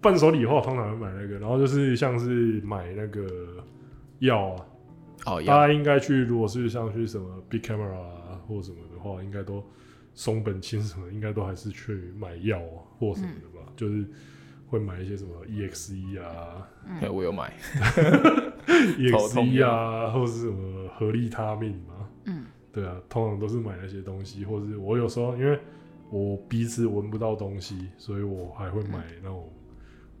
[0.00, 3.26] 伴手礼的话，通常会买那个，然后就是像是买那个
[4.20, 4.56] 药啊，
[5.26, 9.64] 哦，大家应该去，如果是像去什么 Big Camera 啊或什么的话，应该都
[10.14, 14.04] 松本清什么，应该都还是去买药啊或什么的吧，嗯、就是。
[14.68, 17.52] 会买一些什么 EXE 啊，嗯、我有买
[18.66, 25.58] EXE 啊，或是什么合力他命嘛，嗯，对啊，通常都是买那些东西，或是我有时候因为
[26.10, 29.48] 我鼻子闻不到东西，所以我还会买那种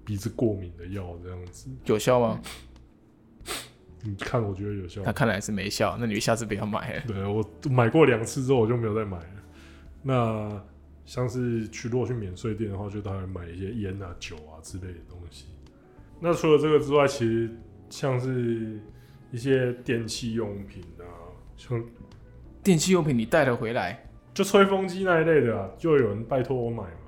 [0.04, 2.40] 鼻子过敏的药，这样子有效吗？
[4.02, 5.02] 你看，我觉得有效。
[5.02, 7.02] 他看来是没效，那你下次不要买了。
[7.08, 9.26] 对，我买过两次之后，我就没有再买了。
[10.02, 10.62] 那。
[11.06, 15.46] 像是去如果去免税店的话，就当然买一些烟啊、酒啊之类的东西。
[16.20, 17.50] 那除了这个之外，其实
[17.88, 18.80] 像是
[19.30, 21.06] 一些电器用品啊，
[21.56, 21.82] 像
[22.62, 26.98] 电器用品你带了回来，就吹风机那一类的啊，就有人拜托我买嘛。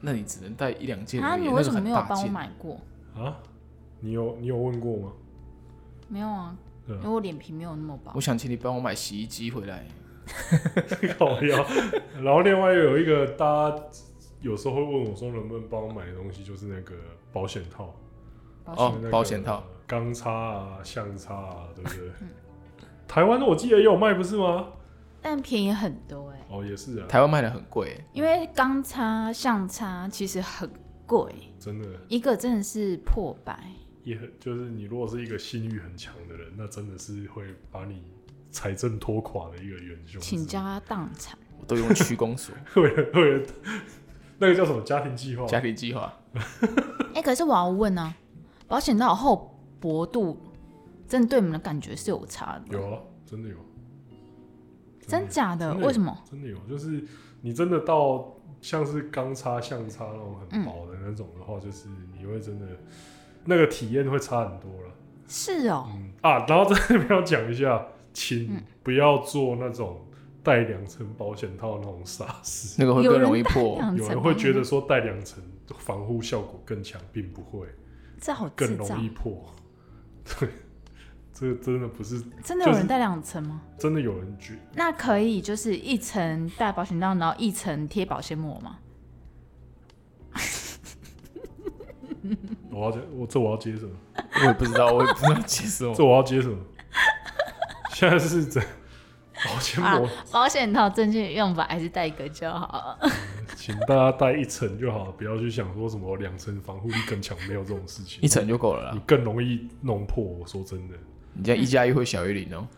[0.00, 1.22] 那你只能带一两件。
[1.22, 2.80] 啊，你为什么没有帮我买过？
[3.14, 3.36] 啊？
[4.00, 5.12] 你有你有问过吗？
[6.08, 8.12] 没有啊，因为我脸皮没有那么薄。
[8.14, 9.86] 我想请你帮我买洗衣机回来。
[11.18, 11.64] 好呀，
[12.22, 13.82] 然后另外有一个，大家
[14.40, 16.94] 有时候会问我说，能不能帮我买的东西，就是那个
[17.32, 17.94] 保险套。
[18.64, 22.10] 哦，保险套，钢叉啊，橡叉啊，对不对？
[23.06, 24.68] 台湾的我记得也有卖，不是吗？
[25.22, 26.46] 但便宜很多哎。
[26.50, 27.06] 哦，也是啊。
[27.08, 30.68] 台湾卖的很贵，因为钢叉、橡叉其实很
[31.06, 31.88] 贵，真的。
[32.08, 33.58] 一个真的是破百。
[34.02, 38.02] 也很，就是你如果是一个信誉很强的人，那真的是会把你。
[38.56, 43.46] 财政拖垮的一个元凶，倾家荡产，我都用区公所，为了为了
[44.38, 45.44] 那个叫什么家庭计划？
[45.44, 46.10] 家庭计划。
[47.12, 48.14] 哎、欸，可是我要问啊，
[48.66, 50.40] 保险到厚薄度，
[51.06, 52.78] 真的对你们的感觉是有差的？
[52.78, 53.56] 有啊，真的有。
[55.06, 55.74] 真，真假的？
[55.74, 56.18] 为什么？
[56.24, 57.04] 真的有，就是
[57.42, 58.26] 你真的到
[58.62, 61.88] 像是钢叉、橡叉那种很薄的那种的话，嗯、就是
[62.18, 62.66] 你会真的
[63.44, 64.94] 那个体验会差很多了。
[65.28, 66.10] 是哦、喔嗯。
[66.22, 67.86] 啊，然后在这边要讲一下。
[68.16, 70.00] 请不要做那种
[70.42, 73.78] 带两层保险套那种傻事，那个会更容易破。
[73.94, 75.44] 有人会觉得说带两层
[75.76, 77.66] 防护效果更强，并不会，
[78.18, 79.54] 这好更容易破。
[80.24, 80.48] 对，
[81.30, 83.60] 这个真的不是真的有人带两层吗？
[83.78, 88.78] 真的有人举那可以就是一层带保险套，然后一层贴保鲜膜吗？
[92.70, 93.92] 我要接我这我要接什么？
[94.40, 95.94] 我也不知道，我也不知道接什么。
[95.94, 96.56] 这我要接什么？
[97.96, 98.62] 现在是怎
[99.42, 103.10] 保险膜、保险套正确用法还是带一个就好、嗯。
[103.56, 108.20] 请大家带一层就好，不要去想说什么两层防护力更强，没有这种事情。
[108.20, 110.22] 一层就够了啦，你更容易弄破。
[110.22, 110.94] 我说真的，
[111.32, 112.68] 你这样一加一会小于零哦。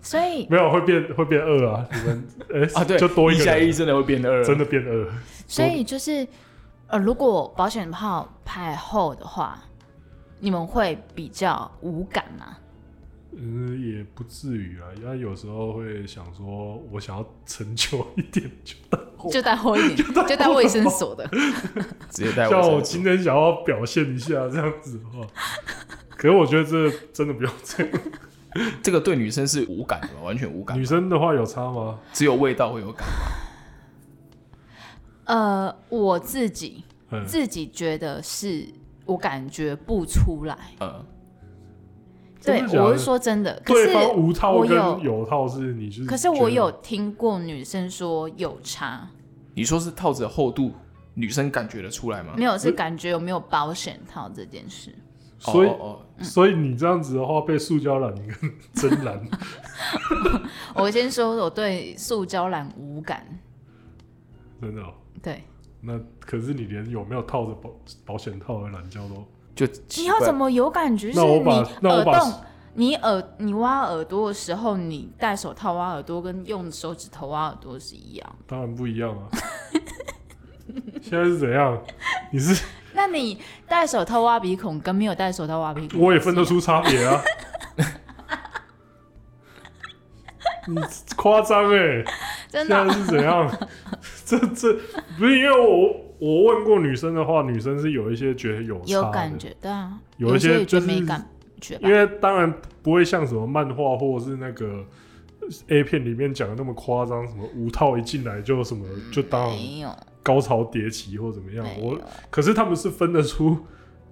[0.00, 1.86] 所以 没有会变会变二啊？
[1.92, 5.12] 你们 哎、欸、啊对，就多一加一真的会变二，真的变二。
[5.46, 6.26] 所以就是
[6.86, 9.62] 呃，如果保险套太厚的话，
[10.38, 12.56] 你们会比较无感吗？
[13.34, 14.86] 嗯，也不至于啊。
[15.00, 18.50] 因为有时候会想说，我想要成就一点，
[19.30, 21.26] 就带厚一点， 就带卫生所的，
[22.10, 22.48] 直接带。
[22.48, 25.26] 像我今天想要表现一下这样子的话，
[26.10, 27.92] 可是我觉得这真的不用这样。
[28.82, 30.78] 这个对女生是无感的，完全无感。
[30.78, 31.98] 女生的话有差吗？
[32.12, 33.14] 只有味道会有感吗？
[35.24, 38.68] 呃，我自己、嗯、自己觉得是
[39.06, 40.58] 我感觉不出来。
[40.80, 41.02] 嗯。
[42.44, 43.60] 对，我是说真的。
[43.64, 46.04] 可是对方无套跟有套是你是？
[46.04, 49.08] 可是我有听过女生说有差。
[49.54, 50.72] 你说是套子的厚度，
[51.14, 52.32] 女生感觉得出来吗？
[52.36, 54.94] 没有，是感觉有没有保险套这件事。
[55.38, 59.20] 所以哦哦哦所以你这样子的话，被塑胶篮跟真篮，
[60.74, 63.26] 我先说，我对塑胶染无感。
[64.60, 64.94] 真的、哦。
[65.20, 65.42] 对，
[65.80, 67.70] 那可是你连有没有套着保
[68.04, 71.12] 保险套的懒觉都，就你要怎么有感觉？
[71.12, 72.32] 是那我把你那我把耳洞，
[72.74, 78.36] 你耳你挖耳朵的时候，你戴手套挖耳朵，跟用手指头挖耳朵是一样。
[78.46, 79.28] 当然不一样啊。
[81.02, 81.78] 现在是怎样？
[82.30, 83.38] 你是 那你
[83.68, 87.22] 戴手套挖鼻孔，跟没有戴手套挖鼻孔，我也分得出差别啊。
[90.68, 90.80] 你
[91.16, 92.04] 夸张哎！
[92.48, 93.50] 真的啊、现在是怎样？
[94.24, 94.72] 这这
[95.18, 101.26] 不是因为我我问过女生的话，女生是有一些觉得有差有感觉，对啊，有一些也就是觉得没感
[101.60, 104.84] 觉因为当然不会像什么漫画或者是那个
[105.66, 109.90] A 片里面讲的那么夸张，什么五套一进来就什么、嗯就当没有，
[110.22, 111.66] 高潮迭起或怎么样。
[111.80, 111.98] 我。
[112.30, 113.58] 可是他们是分得出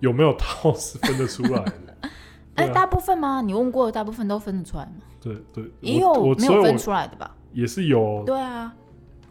[0.00, 1.64] 有没有套，是分得出来
[2.74, 3.40] 大部分吗？
[3.40, 4.94] 你问过的大部分都分得出来吗？
[5.20, 7.36] 对对，也有没有分出来的吧？
[7.52, 8.74] 也是有，对啊，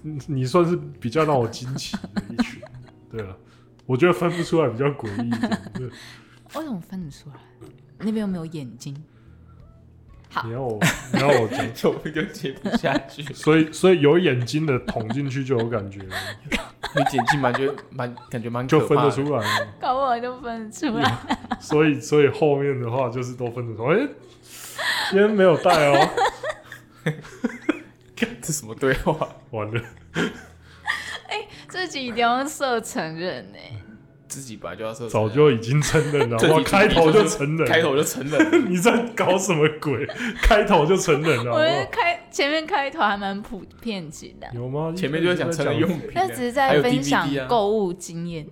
[0.01, 2.61] 你你算是比较让我惊奇的一群。
[3.11, 3.35] 对了，
[3.85, 5.61] 我觉得分不出来比较诡异一点。
[5.73, 5.87] 对
[6.55, 7.35] 为什么分得出来？
[7.99, 8.95] 那边有没有眼睛？
[10.31, 10.79] 好你要我
[11.11, 13.23] 你要我讲，就我就接不下去。
[13.33, 16.15] 所以所以有眼睛的捅进去就有感觉了，
[16.95, 19.67] 你剪辑蛮觉蛮感觉蛮就分得出来了。
[19.81, 21.17] 搞不好就分得出来。
[21.59, 23.97] 所以所以后面的话就是都分得出来。
[23.99, 24.07] 哎、
[25.09, 26.09] 今天没有带哦，
[28.41, 29.35] 这什么对话？
[29.51, 29.81] 完了，
[31.27, 33.57] 哎自己一定要设承认呢、
[34.27, 40.05] 自己本来就要设，早就已经承认了， 这我开头就承认，开头就承认， 你在搞什么鬼？
[40.41, 41.85] 开头就承认了，我觉得？
[41.87, 44.93] 开前面开头还蛮普遍级的，有吗？
[44.95, 48.47] 前面就在讲成人用品那只是在分享购物经验，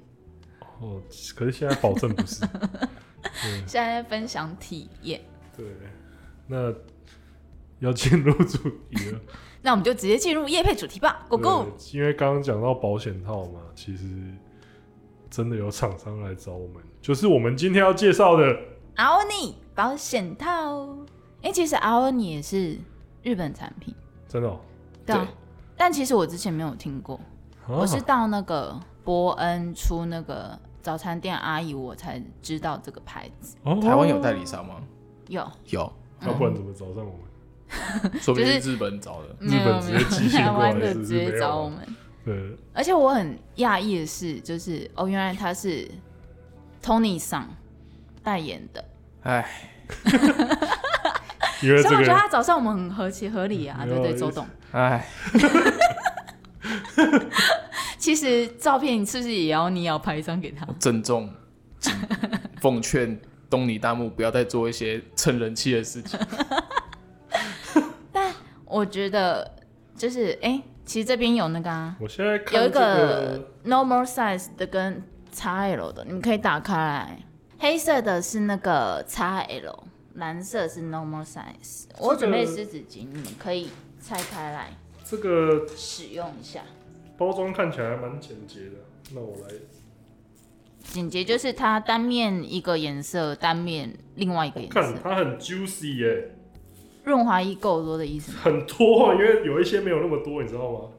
[0.79, 1.01] 哦，
[1.35, 2.43] 可是现在保证不是。
[3.65, 5.21] 现在在分享体验。
[5.55, 5.65] 对，
[6.47, 6.73] 那
[7.79, 8.57] 要进入主
[8.89, 9.19] 题了。
[9.67, 11.65] 那我们就直接进入夜配主题吧，Go Go！
[11.91, 14.05] 因为刚刚讲到保险套嘛，其实
[15.29, 18.45] 真的有厂商来找我们，就是我们今天要介绍的。
[18.95, 20.87] Aoni 保险套，
[21.41, 22.77] 哎、其实 Aoni 也是
[23.21, 23.93] 日本产品，
[24.25, 24.57] 真的、哦，
[25.05, 25.17] 对
[25.75, 27.19] 但其实我之前没有听过，
[27.65, 33.57] 啊我是到那个伯恩出那个早餐店阿姨，我才知道这个牌子。
[33.63, 34.75] 哦台湾有代理商吗？
[35.27, 37.26] 有，有，要不然怎么找上我们？
[38.21, 39.27] 说不定是日本找的。
[39.39, 41.79] 日本直接寄信过来的直接找我们。
[42.25, 42.35] 对，
[42.73, 45.89] 而且我很讶异的是，就是哦，原来他是
[46.83, 47.47] Tony 桑
[48.21, 48.83] 代言的，
[49.23, 49.49] 哎
[50.03, 50.11] 哎，
[51.63, 54.45] 因为这所以我觉得个他找上我们很合情合理啊，没有对对，周董。
[54.73, 55.07] 哎，
[57.97, 60.75] 其实照片是不是也要你也要拍一张给他我？
[60.79, 61.29] 郑重
[62.59, 63.17] 奉劝
[63.49, 66.19] 东尼大木不要再做一些蹭人气的事情。
[68.77, 69.55] 我觉得
[69.95, 75.03] 就是哎、欸其实这边有那个、啊、我现在看有一这个 normal size 的跟
[75.35, 77.19] XL 的，你们可以打开来。
[77.59, 79.79] 黑色的是那个 XL，
[80.13, 81.87] 蓝色是 normal size。
[81.99, 83.69] 我准备湿纸巾，你们可以
[84.01, 84.69] 拆开来
[85.03, 86.61] 这个使用一下。
[87.17, 88.77] 包装看起来还蛮简洁的，
[89.13, 89.55] 那我来
[90.83, 94.99] 简洁就是它单面一个颜色，单面另外一个颜色看，色。
[95.03, 96.36] 它很 juicy 耶，
[97.07, 98.39] 润滑液够多的意思吗？
[98.43, 100.79] 很多，因为有一些没有那么多，你知道吗？
[100.79, 100.91] 哦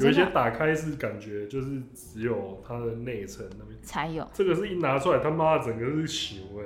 [0.00, 6.64] 有一些打开是感觉就是只有它的内层那边，才有，这个是一拿出来他妈的整个是球哎，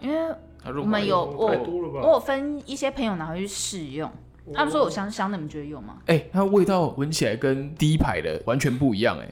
[0.00, 2.00] 因为我们有我太多了吧？
[2.02, 4.10] 我有分一些朋友拿回去试用，
[4.52, 5.98] 他们说有香香的，你们觉得有吗？
[6.06, 9.28] 哎、它味道闻起来跟第一排的完全不一样哎、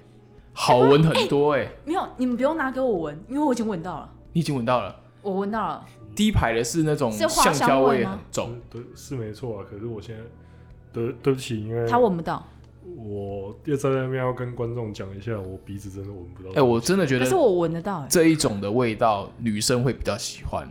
[0.52, 4.94] 好闻很多哎、没有，你们不用拿给我闻，因为我已经闻到了，你已经闻到了。
[5.22, 5.84] 我闻到了。
[6.16, 9.66] 第一排的是那种橡胶味很重，对，是没错啊。
[9.70, 10.22] 可是我现在，
[10.92, 12.44] 对对不起，因为他闻不到，
[12.96, 16.50] 我要在那边要跟观众讲一下，我鼻子真的闻不到。
[16.58, 20.66] 哎、我真的觉得可是我闻得到哎、这一种的味道女生会比较喜欢，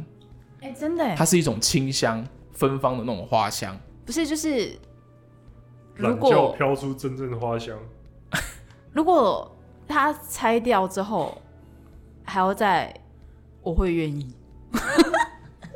[0.61, 3.77] 哎、真的哎、它是一种清香芬芳的那种花香。
[4.03, 4.71] 不是就是
[5.95, 7.77] 如果飘出真正的花香，
[8.91, 9.55] 如果
[9.87, 11.39] 它拆掉之后
[12.23, 12.91] 还要再，
[13.61, 14.33] 我会愿意。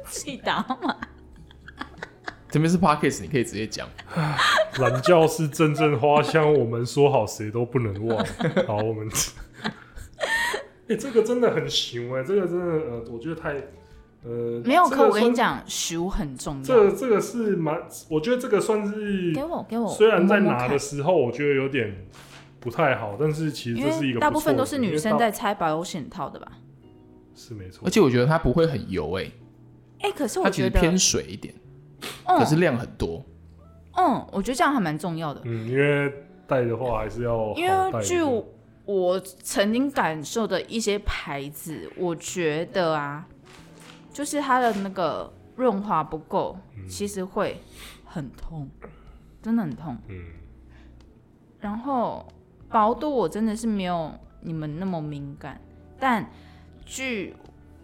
[0.10, 0.52] 记得
[0.82, 0.96] 吗？
[2.50, 3.88] 这边是 Podcast，你可以直接讲。
[4.80, 8.26] 懒觉是阵阵花香，我们说好谁都不能忘。
[8.66, 9.08] 好，我们。
[10.90, 13.54] 哎、这个真的很行哎、这个真的呃，我觉得太
[14.24, 16.64] 呃没有，这个可我跟你算，讲，食很重要。
[16.64, 17.80] 这个、这个是蛮，
[18.10, 22.08] 我觉得这个算是给我给我，虽然在拿的时候，我觉得有点
[22.60, 26.52] 不太好，但是其实因这是一个大部分都是女生在拆保险套的吧？
[27.36, 27.84] 是没错。
[27.86, 29.32] 而且我觉得它不会很油哎、
[30.02, 31.54] 哎、可是我觉得，其实偏水一点，
[32.26, 33.24] 可是量很多。
[33.96, 36.14] 嗯，我觉得这样还蛮重要的，嗯，因为
[36.48, 38.22] 带的话还是要因为据
[38.86, 43.28] 我曾经感受的一些牌子，我觉得啊，
[44.12, 47.62] 就是它的那个润滑不够，其实会
[48.06, 48.70] 很痛，
[49.42, 49.98] 真的很痛。
[50.08, 50.16] 嗯，
[51.60, 52.26] 然后
[52.70, 55.60] 薄度我真的是没有你们那么敏感，
[56.00, 56.28] 但
[56.86, 57.36] 据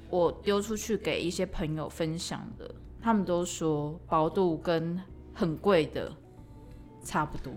[0.10, 2.70] 我丢出去给一些朋友分享的，
[3.02, 5.00] 他们都说薄度跟
[5.34, 6.12] 很贵的
[7.04, 7.54] 差不多，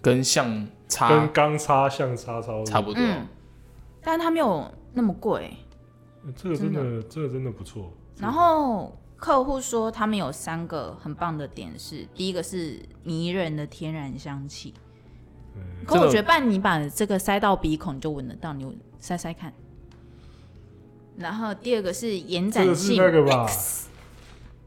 [0.00, 3.02] 跟相差跟钢叉相差差不多。
[3.02, 3.26] 嗯，
[4.00, 5.56] 但它没有那么贵。
[6.24, 7.92] 嗯这个真的，这个真的不错。
[8.18, 14.74] 然后客户说他们有三个很棒的点是，第一个是迷人的天然香气，
[15.54, 19.52] 嗯可我觉得，半你把这个塞到鼻孔你就闻得到，你塞塞看。
[21.18, 23.48] 然后第二个是延这个是展性那个吧？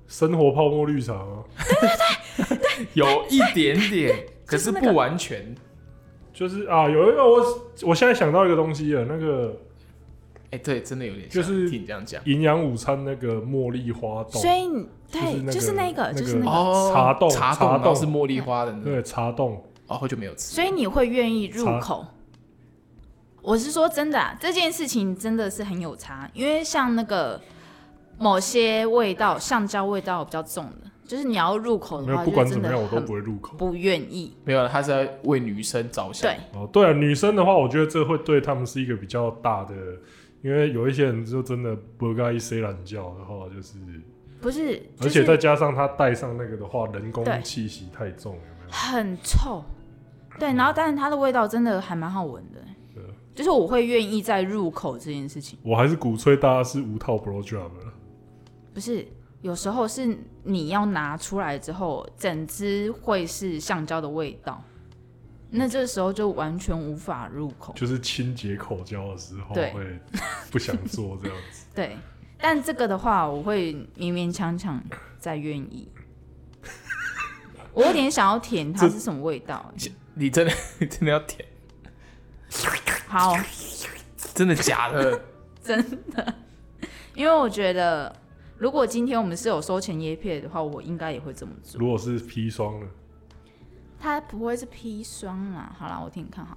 [0.07, 1.43] 生活泡沫绿茶吗？
[2.93, 5.55] 有一点点，可是不完全。
[6.33, 7.43] 就是啊，有一个我
[7.83, 9.55] 我现在想到一个东西了，那个
[10.51, 12.21] 哎、对，真的有点就是听你这样讲。
[12.25, 16.49] 营养午餐那个茉莉花冻，所以你对，就就是是那个，就是那个。
[16.49, 19.03] 哦，茶冻茶茶冻是茉莉花的那对。
[19.03, 20.55] 茶冻，然后就没有吃。
[20.55, 22.05] 所以你会愿意入口？
[23.41, 27.39] 我是说真的、啊，这件事情真的是很有差，因为像那个
[28.17, 33.55] 某些味道，橡胶味道比较重的，就是你要入口的话，没有不管就怎么样我都很不会入口。
[33.57, 34.35] 不愿意。
[34.43, 36.29] 没有，他是在为女生着想。
[36.29, 39.73] 对，哦，对啊，女生的话，我觉得这会对他们是一个比较大的，
[40.41, 43.77] 因为有一些人就真的不该一睡懒觉的话，就是，
[44.41, 48.71] 不是，而且是再加上他戴上那个的话，人工对气息太重，有没有？
[48.71, 49.63] 很臭。
[50.37, 52.68] 对，然后但是它的味道真的还蛮好闻的对，
[53.39, 55.57] 就是我会愿意再入口这件事情。
[55.63, 57.93] 我还是鼓吹大家是无套 job 了。
[58.73, 59.07] 不是，
[59.41, 60.13] 有时候是
[60.43, 64.61] 你要拿出来之后，整只会是橡胶的味道，
[65.49, 67.73] 那这时候就完全无法入口。
[67.77, 69.99] 就是清洁口胶的时候对会
[70.51, 71.65] 不想做这样子。
[71.73, 71.95] 对，
[72.37, 74.83] 但这个的话，我会勉勉强强
[75.17, 75.89] 再愿意。
[77.71, 79.91] 我有点想要舔它是什么味道、欸。
[80.13, 81.47] 你真的 你真的要舔？
[83.09, 83.35] 好，
[84.35, 85.19] 真的假的？
[85.63, 86.33] 真的，
[87.15, 88.15] 因为我觉得，
[88.57, 91.81] 如果今天我们是有收钱叶片的话，我应该也会这么做。
[91.81, 92.85] 如果是砒霜呢？
[93.99, 95.75] 它不会是砒霜啦。
[95.77, 96.55] 好啦，我听你看好。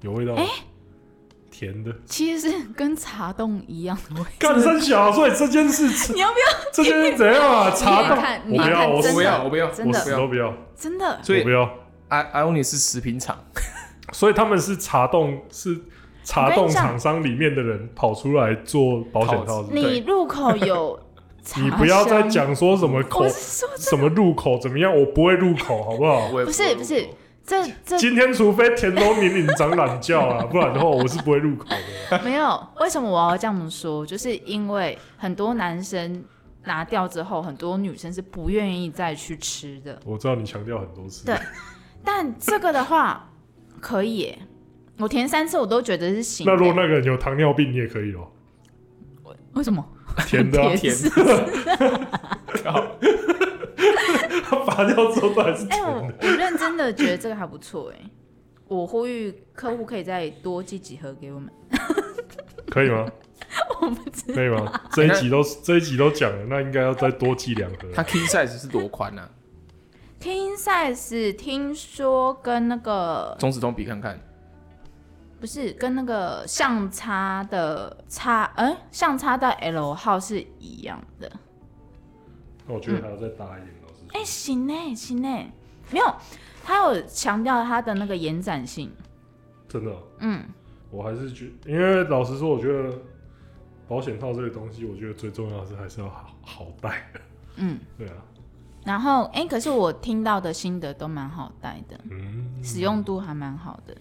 [0.00, 0.42] 有味道吗？
[1.50, 1.94] 甜的。
[2.06, 6.44] 其实是跟茶冻一样的味干三小，所以这件事， 你要不要？
[6.72, 7.70] 这件事怎样啊？
[7.70, 11.70] 茶冻，你看，我不要，我不要，我不要，真的我死都不要，真的，所以我不要。
[12.08, 13.36] I only 是食品厂，
[14.14, 15.76] 所以他们是茶洞，是
[16.22, 19.64] 茶洞厂商里面的人跑出来做保险套。
[19.72, 20.98] 你入口有，
[21.56, 23.26] 你不要再讲说什么口
[23.76, 26.28] 什么入口怎么样，我不会入口，好不好？
[26.32, 27.04] 我也不是不是，
[27.44, 31.66] 这这今天除非田中明明长懒觉啊，不然的话我是不会入口
[32.10, 32.22] 的。
[32.22, 32.68] 没有。
[32.78, 34.06] 为什么我要这么说？
[34.06, 36.24] 就是因为很多男生
[36.62, 39.98] 拿掉之后，很多女生是不愿意再去吃的。
[40.06, 41.36] 我知道你强调很多次，对
[42.04, 43.28] 但这个的话
[43.84, 44.38] 可以耶，
[44.96, 46.52] 我填三次我都觉得是行的。
[46.52, 48.26] 那如果那个人有糖尿病，你也可以哦，
[49.52, 49.86] 为什么？
[50.26, 51.22] 甜的、啊， 甜 是他
[54.64, 56.14] 拔掉之后都还是哎、甜我的。
[56.22, 58.00] 我认真的觉得这个还不错哎。
[58.68, 61.50] 我呼吁客户可以再多寄几盒给我们。
[62.70, 63.06] 可以吗？
[63.82, 64.80] 我不知道可以吗？
[64.92, 67.76] 这一集都这一集都讲了，那应该要再多寄两盒。
[67.92, 69.28] 它 king size 是多宽呢、啊？
[70.24, 74.18] King size 听说跟那个中指通比看看，
[75.38, 81.30] 不是跟那个相差的差，嗯，相差到 L 号是一样的。
[82.66, 84.18] 那我觉得还要再大一点，老师说。
[84.18, 85.28] 哎、行呢，行呢，
[85.90, 86.14] 没有，
[86.64, 88.90] 他有强调他的那个延展性。
[89.68, 90.42] 真的哦、嗯，
[90.90, 92.98] 我还是觉因为老实说，我觉得
[93.86, 97.12] 保险套这个东西，我觉得最重要的是还是要好好戴。
[97.56, 98.14] 嗯， 对啊，
[98.84, 103.96] 然后哎、可是我听到的心得都蛮好带的，嗯，使用度还蛮好的。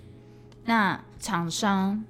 [0.65, 2.03] 那厂商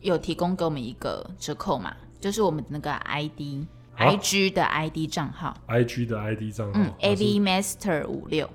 [0.00, 8.46] 有提供给我们一个折扣嘛，就是我们的那个 ID、啊？IG 的 ID 账号，IG 的 ID 账号，嗯，AV Master 五六。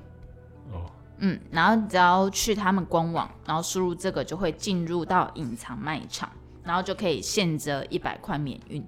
[0.72, 0.86] 哦，
[1.18, 6.30] 嗯，然后你只要去他们官网，然后输入这个就会进入到隐藏卖场，
[6.64, 8.84] 然后就可以现折一百块免运，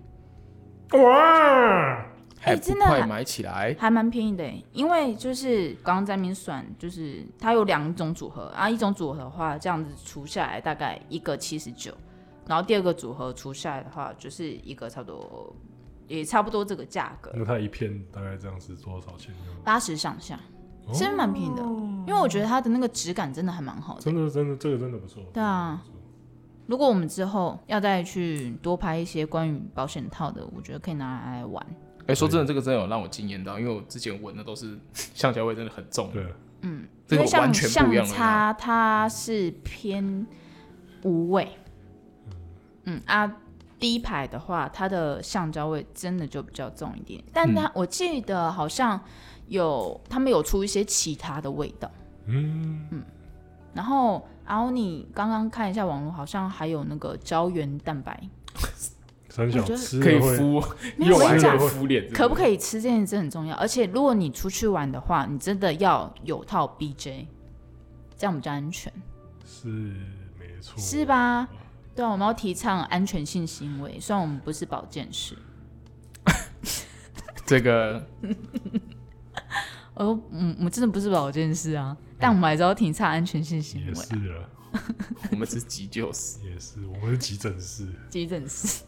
[0.93, 2.05] 哇，
[2.39, 3.75] 还不真的快买起来？
[3.77, 4.63] 还蛮便宜的耶。
[4.71, 11.93] 因为就是刚刚在那边算，就是它有两种组合啊，一种组合的话，这样子除下来大概一个七十九，
[12.47, 15.53] 然后第二个组合除下来的话，就是一个差不多，
[16.07, 17.31] 也差不多这个价格。
[17.35, 19.35] 那它一片大概这样是多少钱？
[19.63, 20.39] 八十上下，
[20.93, 21.61] 其实蛮便宜的，
[22.07, 24.01] 因为我觉得它的那个质感真的还蛮好的。
[24.01, 25.21] 真的，真的，这个真的不错。
[25.33, 25.83] 对啊，
[26.67, 31.65] 如果我们之后要再去多拍一些关于保险套的，我觉得可以拿来玩。
[32.09, 34.75] 哎、欸，说真的，这个真的有让我惊艳到，因为我之前闻的都是
[35.13, 36.09] 橡胶味，真的很重。
[36.11, 36.25] 对，
[36.61, 38.03] 嗯，这个完全不一样。
[38.03, 40.25] 橡擦它是偏
[41.03, 41.47] 无味，
[42.85, 43.31] 嗯啊，
[43.77, 47.23] 第一排的话，它的橡胶味真的就比较重一点。
[47.31, 48.99] 但它、嗯、我记得好像
[49.47, 51.91] 有他们有出一些其他的味道，
[52.25, 53.03] 嗯嗯。
[53.75, 58.19] 然后，然后你刚刚看一下网络，好像还有那个胶原蛋白。
[59.29, 60.61] 三小吃可以敷，
[60.97, 63.55] 用完再敷脸，可不可以吃这件事很重要。
[63.57, 67.27] 而且如果你出去玩的话，你真的要有套 BJ，
[68.17, 68.91] 这样比较安全。
[69.45, 71.47] 是没错，是吧？
[71.95, 75.37] 对啊，我们要提倡安全性行为，虽然我们不是保健师。
[77.45, 78.03] 这个，
[79.93, 83.93] 我说，嗯，我们真的不是保健师啊，但我们还是要提倡安全性行为。
[83.93, 84.49] 是了。
[85.31, 88.83] 我们是急救室，也是我们是急诊室，急诊室。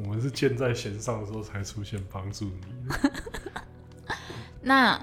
[0.00, 2.60] 我们是箭在弦上的时候才出现帮助你。
[4.62, 5.00] 那，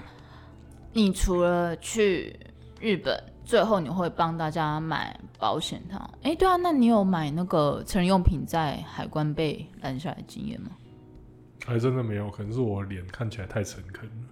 [0.92, 2.34] 你除了去
[2.80, 5.98] 日本，最后你会帮大家买保险套？
[6.22, 10.70] 哎、欸，对啊，那你有买那个成人用品在海关被拦下来的经验吗？
[11.64, 14.26] 还真的没有，可能是我脸看起来太诚恳了。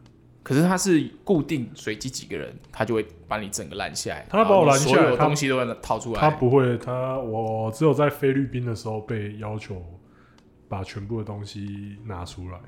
[0.45, 4.27] 可是他是固定随机几个人，他就会把你整个拦下来。
[4.29, 6.21] 他把我拦下来，所有东西都会掏出来。
[6.21, 9.83] 他不会，他我只有在菲律宾的时候被要求
[10.69, 12.59] 把全部的东西拿出来。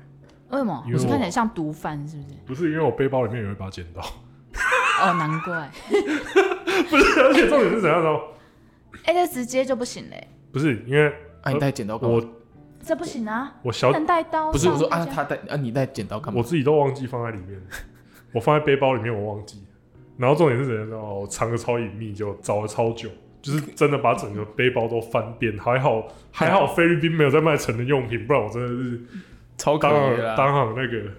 [0.49, 0.83] 为什么？
[0.87, 2.29] 你是看起来像毒贩是不是？
[2.47, 4.01] 不是，因为我背包里面有一把剪刀。
[4.99, 5.69] 哦，难怪。
[6.89, 8.09] 不是，而且重点是怎样的？
[9.05, 10.27] 哎、欸，这直接就不行嘞。
[10.51, 11.13] 不是，因为
[11.43, 12.19] 啊，你带剪刀我。
[12.87, 13.55] 这不行啊！
[13.63, 16.37] 我小能带刀，不是我说啊，他带啊，你带剪刀干嘛？
[16.37, 17.61] 我自己都忘记放在里面，
[18.31, 19.61] 我放在背包里面，我忘记。
[20.17, 20.89] 然后重点是怎样？
[20.91, 23.09] 哦，我藏的超隐秘，就找了超久，
[23.41, 25.57] 就是真的把整个背包都翻遍。
[25.57, 29.01] 还好 还好，菲律宾没有在卖成人用品，不然我真的是
[29.57, 31.11] 超当行当行那个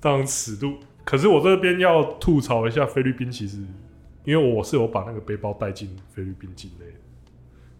[0.00, 0.74] 当尺度。
[1.04, 3.58] 可是我这边要吐槽一下菲律宾，其实
[4.24, 6.86] 因为我是有把那个背包带进菲律宾境内。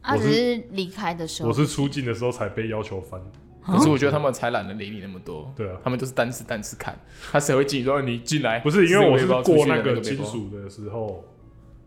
[0.04, 3.20] 他只是离开的时候，我是出境的时候才被要求翻。
[3.66, 5.50] 可是我觉得他们才懒得理你那么多。
[5.56, 6.94] 对啊，他们就是单次单次看，
[7.32, 7.82] 他谁会进？
[7.82, 8.60] 说你进来？
[8.60, 11.24] 不是因为我是过那个金属的时候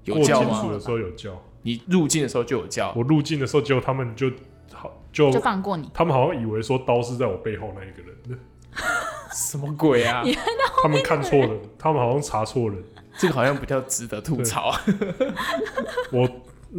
[0.05, 0.47] 有叫吗？
[0.47, 1.39] 过金属的时候有叫。
[1.61, 2.91] 你入境的时候就有叫。
[2.95, 4.31] 我入境的时候，结果他们就
[4.73, 5.87] 好就就放过你。
[5.93, 8.39] 他们好像以为说刀是在我背后那一个人。
[9.31, 10.23] 什么鬼啊？
[10.81, 12.75] 他们看错了，他们好像查错了。
[13.19, 14.81] 这个好像比较值得吐槽啊。
[16.11, 16.27] 我。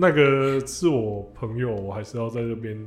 [0.01, 2.79] 那个是我朋友，我还是要在这边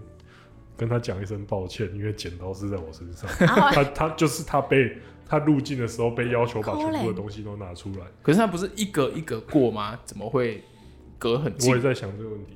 [0.77, 3.29] 跟他讲一声抱歉，因为剪刀是在我身上。
[3.45, 4.97] 他他就是他被
[5.27, 8.05] 他入境的时候被要求把全部的东西都拿出来。
[8.23, 9.99] 可是他不是一个一个过吗？
[10.05, 10.63] 怎么会
[11.19, 11.69] 隔很近？
[11.69, 12.55] 我也在想这个问题。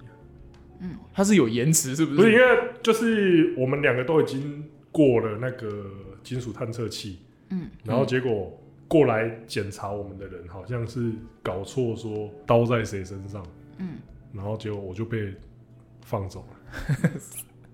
[0.80, 2.18] 嗯，他是有延迟是不是？
[2.18, 2.46] 不是，因为
[2.82, 5.86] 就是我们两个都已经过了那个
[6.24, 11.12] 金属探测器，嗯，然后结果过来检查我们的人好像是
[11.44, 13.46] 搞错，说刀在谁身上，
[13.80, 13.98] 嗯。
[14.36, 15.34] 然后结果我就被
[16.06, 17.10] 放走了，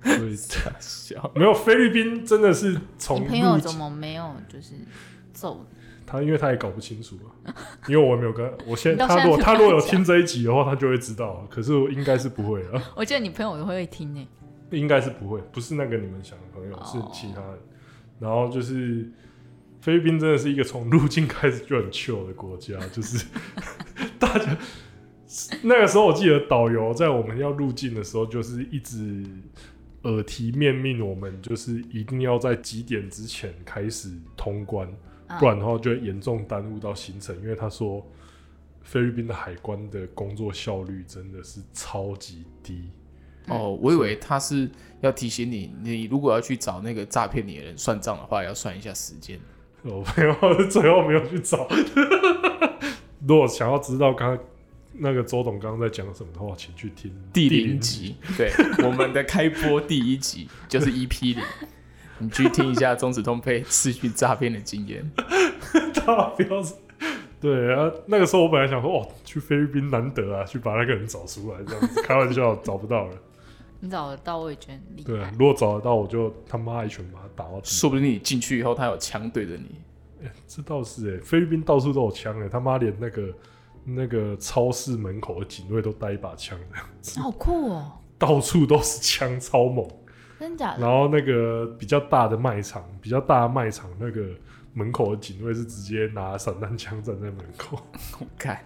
[0.16, 0.36] 所以
[0.80, 3.26] 笑 没有菲律宾真的是从。
[3.26, 4.74] 朋友怎么没有就是
[5.34, 5.66] 揍
[6.05, 6.22] 他？
[6.22, 7.53] 因为他也搞不清楚啊，
[7.88, 11.47] 因为我没有跟我先他如果他如果有听这一集的话，他就会知道。
[11.49, 12.91] 可是应该是不会啊。
[12.95, 14.28] 我觉得你朋友都会听呢。
[14.72, 17.59] 应该是不会，不是那个你们想的朋友，是其他人。
[18.20, 19.12] 然后就是
[19.82, 23.26] 菲律宾真的是一个从入境开始就很 chill 的国家，就是
[24.18, 24.57] 大家。
[25.63, 29.23] 那个时候，我记得导游在我们要入境的时候，就是一直
[30.03, 34.91] 耳提面命我们，就是一定要在几点之前开始通关，
[35.39, 37.36] 不然的话就会严重耽误到行程。
[37.41, 38.05] 因为他说
[38.82, 42.89] 菲律宾的海关的工作效率真的是超级低。
[43.47, 44.69] 哦，我以为他是
[44.99, 49.39] 要提醒你，你如果要去找那个诈骗你的人算账的话，要算一下时间。
[49.84, 51.67] 我没有，最后没有去找。
[53.27, 54.45] 如果想要知道刚刚。
[54.94, 58.16] 那个周董刚刚在讲什么的话，请去听第零集。
[58.38, 58.52] 对，
[58.84, 61.44] 我们的开播第一集 就是 EP 零，
[62.20, 65.10] 你去听一下中子通配持续诈骗的经验。
[65.96, 66.62] 大不要，
[67.39, 73.16] 对啊，那个时候我本来想说，哦，去菲律宾难得啊，去把那个人找出来，这样子开玩笑，找不到了。
[73.80, 75.08] 你找得到，我也觉得很厉害。
[75.08, 77.60] 对，如果找得到，我就他妈一拳把他打到。
[77.64, 79.82] 说不定你进去以后，他有枪对着你。
[80.24, 83.34] 欸，这倒是哎，菲律宾到处都有枪哎，他妈连那个。
[83.84, 87.91] 那个超市门口的警卫都带一把枪，这样子，好酷哦！
[88.17, 89.88] 到处都是枪，超猛。
[90.39, 90.82] 真假的？
[90.82, 94.27] 然后那个比较大的卖场，比较大的卖场那个
[94.73, 97.79] 门口的警卫是直接拿散弹枪站在门口。
[98.19, 98.63] 我 看，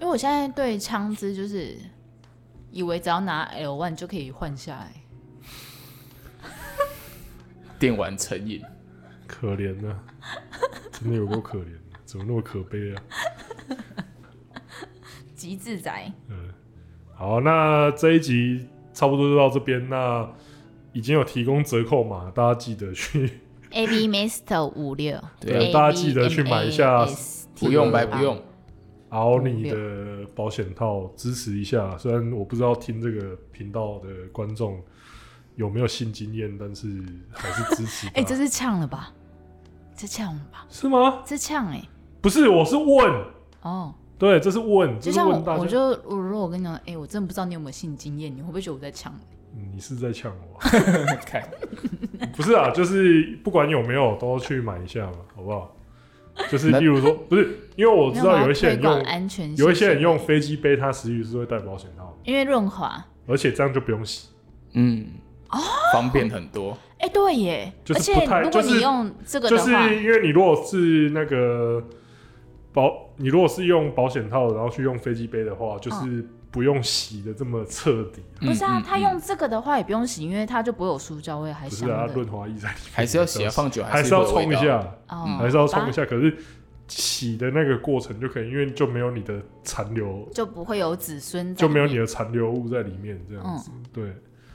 [0.00, 1.76] 因为我现在对枪支就是
[2.70, 4.92] 以为只要拿 L one 就可以换下来。
[7.78, 8.62] 电玩成瘾，
[9.26, 10.30] 可怜呢、啊，
[10.90, 13.02] 真的有够可怜，怎么那么可悲啊？
[15.44, 16.10] 极致宅。
[16.30, 16.48] 嗯，
[17.14, 19.90] 好，那这一集差不多就到这边。
[19.90, 20.26] 那
[20.94, 23.40] 已经有提供折扣码，大家记得去
[23.72, 27.06] A B Master 五六，对，大家记得去买一下，
[27.58, 28.40] 不用白不用，
[29.10, 31.94] 熬你的保险套支持一下。
[31.98, 34.82] 虽然我不知道听这个频道的观众
[35.56, 36.86] 有没有性经验，但是
[37.32, 38.06] 还是支持。
[38.16, 39.12] 哎、欸，这是呛了吧？
[39.94, 40.64] 这呛了吧？
[40.70, 41.22] 是吗？
[41.26, 41.82] 这呛哎，
[42.22, 43.24] 不是，我是问
[43.60, 43.94] 哦。
[44.24, 49.14] 对，这是问，就像我，我就我如果我跟你讲，哎、欸，我真的不知道你有没有性经验，你会不会觉得我在呛？
[49.52, 50.58] 你是在呛我？
[52.34, 55.76] 不是啊，就是不管有没有，都去买一下嘛，好不好？
[56.50, 64.28] 就是例如说，不是，因为我知道有一些人用安全，有一些人用飞机杯，他实际是会带保险套，因为润滑，而且这样就不用洗，
[64.72, 65.06] 嗯，
[65.50, 65.58] 哦，
[65.92, 66.76] 方便很多。
[66.98, 71.84] 哎、欸，对耶，就是如果你用这个的话，就是因为你如果是那个
[72.74, 76.04] 保，你如果是用保险套，然后去用飞机杯的话，就是。
[76.04, 78.80] 嗯不用洗的这么彻底，不是啊？
[78.80, 86.06] 他用这个的话也不用洗，因为它就不会有塑胶味，还是啊，润滑液在里面，还是要洗啊，放久还是要冲一下，嗯，还是要冲一下。
[86.06, 86.32] 可是
[86.86, 94.14] 洗的那个过程就可以，因为就没有你的残留，就不会有子孙，就没有你的残留物在里面，这样子，对，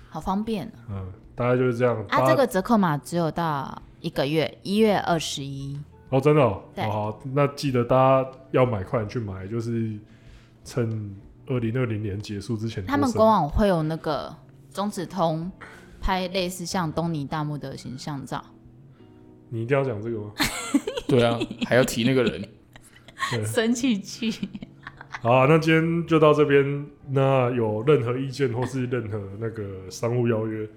[0.09, 0.72] 好方便。
[0.89, 1.05] 嗯，
[1.36, 2.01] 大概就是这样。
[2.07, 5.78] 啊，这个折扣码只有到一个月，一月二十一。
[6.10, 9.97] 哦，真的哦，好，那记得大家要买，快点去买，就是
[10.64, 11.16] 趁。
[11.51, 14.32] 二零二零年结束之前，他们官网会有那个
[14.72, 15.51] 中指通
[15.99, 18.39] 拍类似像东尼大木的形象照。
[19.49, 20.32] 你一定要讲这个吗？
[21.10, 22.47] 对啊，还要提那个人，
[23.43, 24.47] 生气气。
[25.22, 26.86] 好啊，那今天就到这边。
[27.07, 30.70] 那有任何意见或是任何那个商务邀约，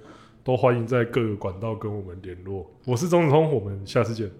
[0.42, 2.66] 都欢迎在各个管道跟我们联络。
[2.86, 4.30] 我是钟子通，我们下次见。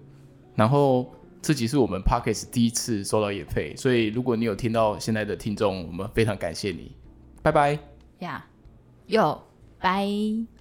[0.55, 1.13] 然后。
[1.45, 6.95] 这集是我们 Podcast 第一次收到业配，所以如果你有听到现在的听众，我们非常感谢你，
[7.41, 7.77] 拜拜。
[8.19, 8.45] 呀，
[9.07, 9.43] 哟，
[9.77, 10.52] 拜。